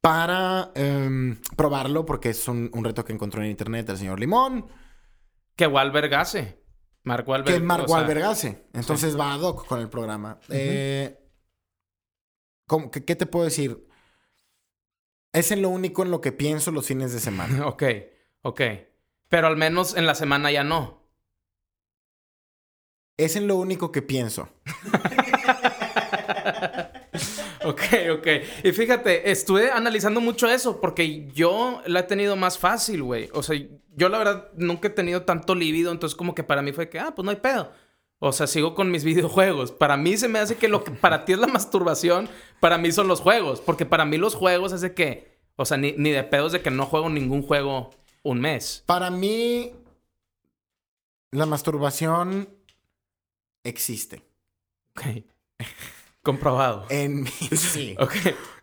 [0.01, 4.67] para em, probarlo porque es un, un reto que encontró en internet el señor Limón,
[5.57, 6.63] Que Walberg hace.
[7.03, 7.55] Mark Wahlberg.
[7.57, 8.69] que Mark Wahlberg hace.
[8.75, 10.39] Entonces va ad hoc con el programa.
[10.51, 11.19] Eh,
[12.69, 13.87] ¿cómo- qué, qué te puedo decir?
[15.33, 17.67] Es en lo único en lo que pienso los fines de semana.
[17.67, 17.83] Ok,
[18.43, 18.61] ok.
[19.29, 21.03] Pero al menos en la semana ya no.
[23.17, 24.49] Es en lo único que pienso.
[27.67, 28.27] Ok, ok.
[28.63, 33.29] Y fíjate, estuve analizando mucho eso porque yo la he tenido más fácil, güey.
[33.33, 33.61] O sea,
[33.97, 37.01] yo la verdad nunca he tenido tanto líbido, entonces como que para mí fue que,
[37.01, 37.73] ah, pues no hay pedo.
[38.21, 39.73] O sea, sigo con mis videojuegos.
[39.73, 42.29] Para mí se me hace que lo que para ti es la masturbación,
[42.61, 43.61] para mí son los juegos.
[43.61, 46.61] Porque para mí los juegos es de que, o sea, ni, ni de pedos de
[46.61, 47.91] que no juego ningún juego
[48.27, 48.83] un mes.
[48.87, 49.73] Para mí,
[51.31, 52.49] la masturbación
[53.63, 54.23] existe.
[54.91, 55.25] Ok.
[56.23, 56.87] Comprobado.
[56.91, 57.97] En mí, sí.
[57.99, 58.15] Ok.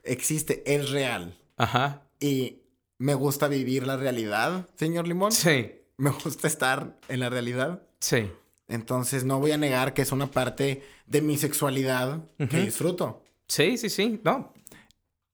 [0.03, 1.38] Existe, es real.
[1.57, 2.03] Ajá.
[2.20, 2.59] Y
[2.97, 5.32] me gusta vivir la realidad, señor Limón.
[5.32, 5.72] Sí.
[5.97, 7.84] Me gusta estar en la realidad.
[7.99, 8.30] Sí.
[8.68, 13.24] Entonces no voy a negar que es una parte de mi sexualidad que disfruto.
[13.47, 14.20] Sí, sí, sí.
[14.24, 14.53] No.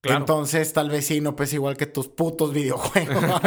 [0.02, 0.20] Claro.
[0.22, 3.18] Entonces tal vez sí, no pues igual que tus putos videojuegos.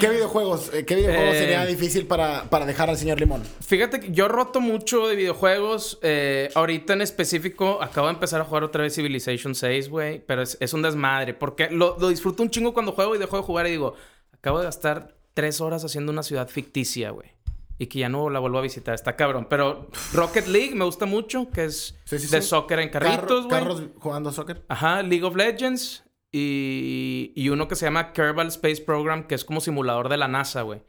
[0.00, 0.72] ¿Qué videojuegos?
[0.74, 3.42] eh, ¿Qué videojuegos Eh, sería difícil para, para dejar al señor Limón?
[3.60, 5.98] Fíjate que yo roto mucho de videojuegos.
[6.02, 10.18] eh, ahorita en específico, acabo de empezar a jugar otra vez Civilization 6, güey.
[10.26, 11.34] Pero es, es un desmadre.
[11.34, 13.94] Porque lo, lo disfruto un chingo cuando juego y dejo de jugar y digo,
[14.32, 17.33] acabo de gastar tres horas haciendo una ciudad ficticia, güey.
[17.78, 18.94] Y que ya no la vuelvo a visitar.
[18.94, 19.46] Está cabrón.
[19.50, 22.48] Pero Rocket League me gusta mucho, que es Sí, sí, de sí.
[22.48, 23.58] soccer en carritos, güey.
[23.58, 24.64] Carros jugando soccer.
[24.68, 26.04] Ajá, League of Legends.
[26.32, 30.28] Y, y uno que se llama Kerbal Space Program, que es como simulador de la
[30.28, 30.82] NASA, güey.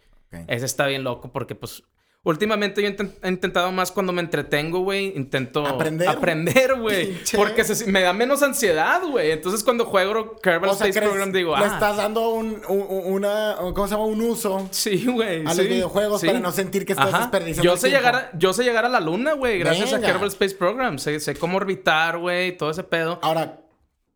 [0.47, 1.83] Ese está bien loco porque, pues,
[2.25, 5.15] últimamente yo he inten- he intentado más cuando me entretengo, güey.
[5.15, 6.09] Intento ¿Aprender?
[6.09, 7.15] aprender, güey.
[7.35, 9.31] Porque se- me da menos ansiedad, güey.
[9.31, 13.55] Entonces, cuando juego Kerbal sea, Space Program, digo, le ah, estás dando un, un- una,
[13.57, 14.05] ¿cómo se llama?
[14.05, 15.45] Un uso sí, güey.
[15.45, 16.27] a sí, los videojuegos sí.
[16.27, 17.19] para no sentir que estás Ajá.
[17.19, 20.05] desperdiciando Yo sé, llegar a, yo sé llegar a la luna, güey, gracias Venga.
[20.07, 20.99] a Kerbal Space Program.
[20.99, 23.19] Sé, sé cómo orbitar, güey, todo ese pedo.
[23.21, 23.61] Ahora,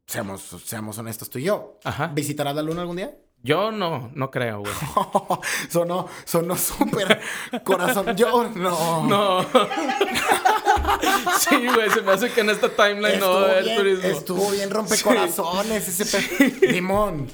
[0.08, 1.78] seamos, seamos honestos tú y yo.
[1.84, 2.08] Ajá.
[2.08, 3.16] ¿Visitarás la luna algún día?
[3.42, 4.74] Yo no, no creo, güey.
[5.70, 7.22] sonó, sonó súper
[7.64, 8.16] corazón.
[8.18, 9.04] Yo no.
[9.08, 9.42] No.
[11.40, 14.08] sí, güey, se me hace que en esta timeline no va bien, turismo.
[14.10, 17.30] estuvo bien rompecorazones ese pe- Limón.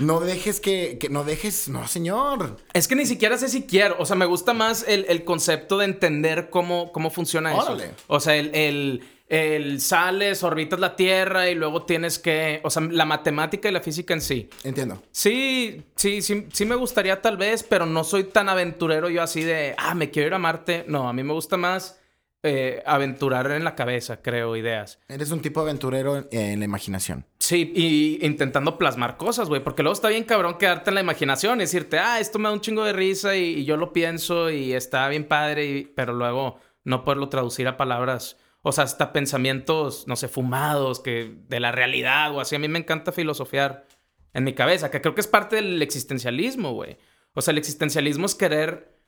[0.00, 2.56] No dejes que, que- no dejes, no señor.
[2.72, 3.96] Es que ni siquiera sé si quiero.
[3.98, 7.84] O sea, me gusta más el, el concepto de entender cómo, cómo funciona Órale.
[7.86, 7.94] eso.
[8.08, 12.60] O sea, el, el, el sales, orbitas la Tierra y luego tienes que.
[12.64, 14.48] O sea, la matemática y la física en sí.
[14.64, 15.02] Entiendo.
[15.10, 19.42] Sí, sí, sí, sí me gustaría tal vez, pero no soy tan aventurero yo así
[19.42, 20.84] de, ah, me quiero ir a Marte.
[20.88, 22.00] No, a mí me gusta más
[22.42, 24.98] eh, aventurar en la cabeza, creo, ideas.
[25.08, 27.26] Eres un tipo aventurero en, en la imaginación.
[27.38, 31.58] Sí, y intentando plasmar cosas, güey, porque luego está bien cabrón quedarte en la imaginación
[31.58, 34.50] y decirte, ah, esto me da un chingo de risa y, y yo lo pienso
[34.50, 38.36] y está bien padre, y- pero luego no poderlo traducir a palabras,
[38.68, 42.54] o sea, hasta pensamientos, no sé, fumados, que de la realidad o así.
[42.54, 43.86] A mí me encanta filosofiar
[44.34, 46.98] en mi cabeza, que creo que es parte del existencialismo, güey.
[47.32, 49.00] O sea, el existencialismo es querer,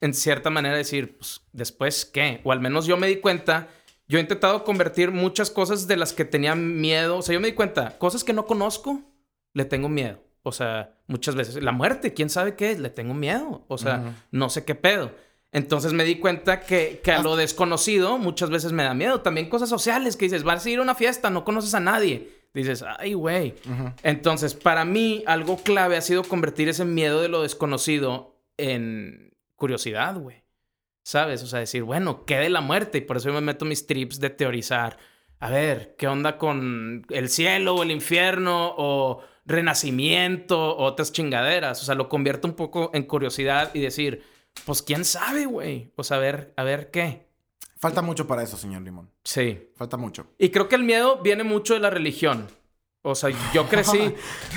[0.00, 2.40] en cierta manera, decir, pues, después, ¿qué?
[2.44, 3.68] O al menos yo me di cuenta,
[4.08, 7.48] yo he intentado convertir muchas cosas de las que tenía miedo, o sea, yo me
[7.48, 9.02] di cuenta, cosas que no conozco,
[9.52, 10.18] le tengo miedo.
[10.42, 12.78] O sea, muchas veces, la muerte, ¿quién sabe qué es?
[12.78, 13.66] Le tengo miedo.
[13.68, 15.12] O sea, no sé qué pedo.
[15.54, 19.20] Entonces me di cuenta que, que a lo desconocido muchas veces me da miedo.
[19.20, 22.28] También cosas sociales que dices, vas a ir a una fiesta, no conoces a nadie.
[22.52, 23.54] Dices, ay, güey.
[24.02, 30.16] Entonces, para mí, algo clave ha sido convertir ese miedo de lo desconocido en curiosidad,
[30.18, 30.42] güey.
[31.04, 31.44] ¿Sabes?
[31.44, 32.98] O sea, decir, bueno, ¿qué de la muerte?
[32.98, 34.98] Y por eso yo me meto mis trips de teorizar.
[35.38, 41.80] A ver, ¿qué onda con el cielo o el infierno o renacimiento o otras chingaderas?
[41.80, 44.33] O sea, lo convierto un poco en curiosidad y decir,
[44.64, 45.92] pues quién sabe, güey.
[45.94, 47.26] Pues a ver, a ver qué.
[47.76, 49.10] Falta mucho para eso, señor Limón.
[49.24, 49.70] Sí.
[49.76, 50.26] Falta mucho.
[50.38, 52.48] Y creo que el miedo viene mucho de la religión.
[53.06, 54.14] O sea, yo crecí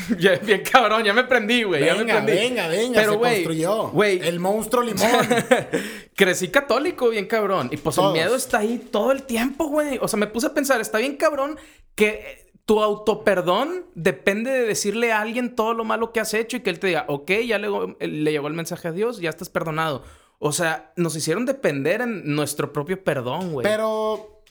[0.45, 1.83] bien cabrón, ya me prendí, güey.
[1.83, 2.31] Ya me prendí.
[2.31, 3.89] Venga, venga, Pero, se construyó.
[3.89, 4.25] Güey.
[4.25, 5.27] El monstruo limón.
[6.15, 7.67] crecí católico, bien cabrón.
[7.73, 9.99] Y pues el miedo está ahí todo el tiempo, güey.
[10.01, 11.59] O sea, me puse a pensar, está bien cabrón
[11.93, 16.59] que tu autoperdón depende de decirle a alguien todo lo malo que has hecho y
[16.59, 17.69] que él te diga, ok, ya le,
[18.05, 20.03] le llegó el mensaje a Dios, ya estás perdonado.
[20.37, 23.63] O sea, nos hicieron depender en nuestro propio perdón, güey.
[23.63, 24.43] Pero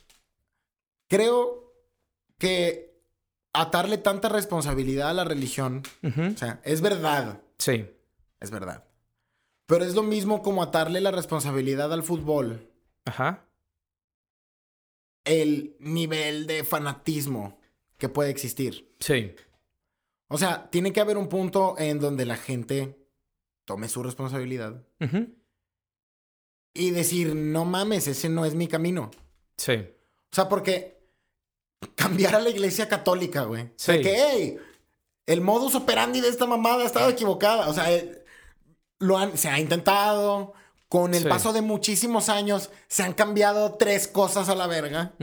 [1.09, 1.75] creo
[2.39, 3.03] que
[3.53, 7.43] atarle tanta responsabilidad a la religión, o sea, es verdad.
[7.59, 7.87] Sí.
[8.41, 8.85] Es verdad.
[9.67, 12.71] Pero es lo mismo como atarle la responsabilidad al fútbol.
[13.05, 13.45] Ajá.
[15.25, 17.59] El nivel de fanatismo
[17.99, 18.95] que puede existir.
[19.01, 19.35] Sí.
[20.29, 22.99] O sea, tiene que haber un punto en donde la gente
[23.65, 24.83] tome su responsabilidad
[26.75, 29.11] y decir, no mames, ese no es mi camino.
[29.57, 29.75] Sí.
[29.75, 30.99] O sea, porque
[31.95, 33.71] cambiar a la iglesia católica, güey.
[33.77, 33.93] Sí.
[33.93, 34.59] O que, hey,
[35.27, 37.69] el modus operandi de esta mamada ha estado equivocada.
[37.69, 38.25] O sea, eh,
[38.99, 40.55] lo han, se ha intentado.
[40.89, 45.15] Con el paso de muchísimos años, se han cambiado tres cosas a la verga.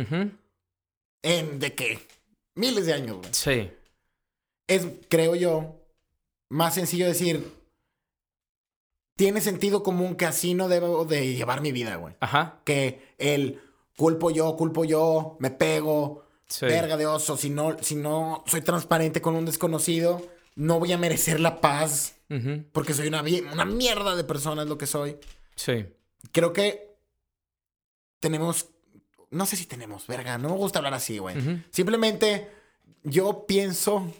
[1.21, 2.05] En de qué?
[2.55, 3.29] Miles de años, güey.
[3.33, 3.71] Sí.
[4.67, 5.75] Es, creo yo,
[6.49, 7.51] más sencillo decir,
[9.15, 12.15] tiene sentido común que así no debo de llevar mi vida, güey.
[12.19, 12.61] Ajá.
[12.63, 13.61] Que el
[13.97, 16.23] culpo yo, culpo yo, me pego,
[16.61, 20.21] verga de oso, si no, si no soy transparente con un desconocido,
[20.55, 22.15] no voy a merecer la paz.
[22.71, 25.17] Porque soy una, una mierda de persona, es lo que soy.
[25.55, 25.85] Sí.
[26.31, 26.97] Creo que
[28.19, 28.72] tenemos
[29.33, 31.35] no sé si tenemos, verga, no me gusta hablar así, güey.
[31.71, 32.49] Simplemente
[33.03, 34.11] yo pienso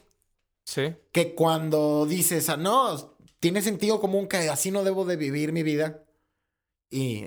[0.64, 0.94] sí.
[1.12, 5.64] que cuando dices, ah, no, tiene sentido común que así no debo de vivir mi
[5.64, 6.04] vida.
[6.90, 7.26] Y,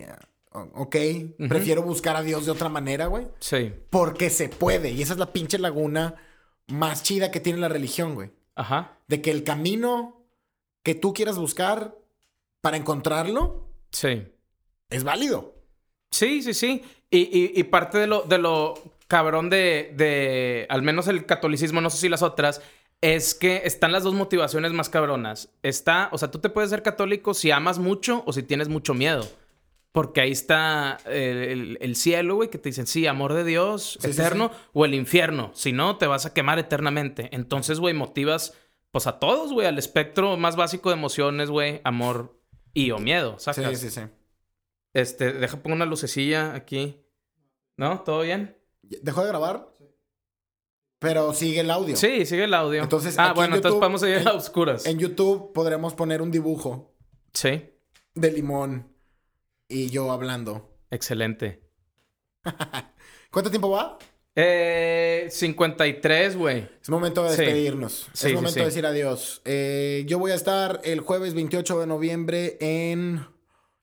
[0.53, 0.97] ok,
[1.49, 3.27] prefiero buscar a Dios de otra manera, güey.
[3.41, 3.73] Sí.
[3.91, 4.91] Porque se puede.
[4.91, 6.15] Y esa es la pinche laguna
[6.69, 8.31] más chida que tiene la religión, güey.
[8.55, 8.99] Ajá.
[9.09, 10.27] De que el camino
[10.83, 11.99] que tú quieras buscar
[12.61, 13.69] para encontrarlo.
[13.91, 14.27] Sí.
[14.89, 15.57] Es válido.
[16.11, 16.83] Sí, sí, sí.
[17.11, 18.75] Y, parte de lo, de lo
[19.09, 22.61] cabrón de, de, al menos el catolicismo, no sé si las otras,
[23.01, 25.51] es que están las dos motivaciones más cabronas.
[25.63, 28.95] Está, o sea, tú te puedes ser católico si amas mucho o si tienes mucho
[28.95, 29.27] miedo.
[29.93, 34.85] Porque ahí está el, cielo, güey, que te dicen, sí, amor de Dios, eterno, o
[34.85, 35.53] el infierno.
[35.55, 37.31] Si no, te vas a quemar eternamente.
[37.33, 38.53] Entonces, güey, motivas,
[38.91, 42.39] pues a todos, güey, al espectro más básico de emociones, güey, amor
[42.75, 43.81] y o miedo, ¿sabes?
[43.81, 44.03] Sí, sí, sí.
[44.97, 47.05] Este, deja pongo una lucecilla aquí.
[47.77, 48.01] ¿No?
[48.01, 48.57] ¿Todo bien?
[48.81, 49.69] ¿Dejó de grabar?
[50.99, 51.95] Pero sigue el audio.
[51.97, 52.83] Sí, sigue el audio.
[52.83, 54.87] Entonces, ah, bueno, entonces vamos a ir a oscuras.
[54.87, 56.95] En YouTube podremos poner un dibujo.
[57.35, 57.75] Sí.
[58.15, 58.91] De limón
[59.69, 60.79] y yo hablando.
[60.91, 61.61] Excelente.
[63.31, 63.99] ¿Cuánto tiempo va?
[64.35, 66.71] Eh, 53, güey.
[66.81, 68.09] Es momento de despedirnos.
[68.15, 69.43] es momento de decir adiós.
[69.45, 73.36] Eh, yo voy a estar el jueves 28 de noviembre en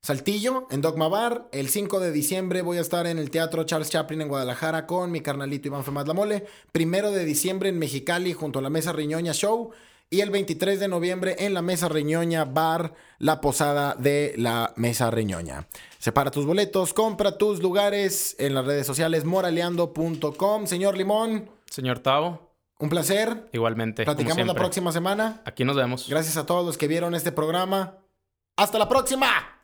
[0.06, 1.48] Saltillo, en Dogma Bar.
[1.54, 5.10] El 5 de diciembre voy a estar en el Teatro Charles Chaplin en Guadalajara con
[5.12, 6.46] mi carnalito Iván Femaz La Mole.
[6.74, 9.72] Primero de diciembre en Mexicali junto a la Mesa Riñoña Show.
[10.10, 15.10] Y el 23 de noviembre en la Mesa Riñoña Bar, la posada de la Mesa
[15.10, 15.70] Riñoña.
[16.00, 20.68] Separa tus boletos, compra tus lugares en las redes sociales moraleando.com.
[20.68, 21.50] Señor Limón.
[21.70, 22.52] Señor Tavo.
[22.78, 23.48] Un placer.
[23.54, 24.04] Igualmente.
[24.04, 25.42] Platicamos la próxima semana.
[25.46, 26.10] Aquí nos vemos.
[26.10, 28.00] Gracias a todos los que vieron este programa.
[28.58, 29.63] Hasta la próxima.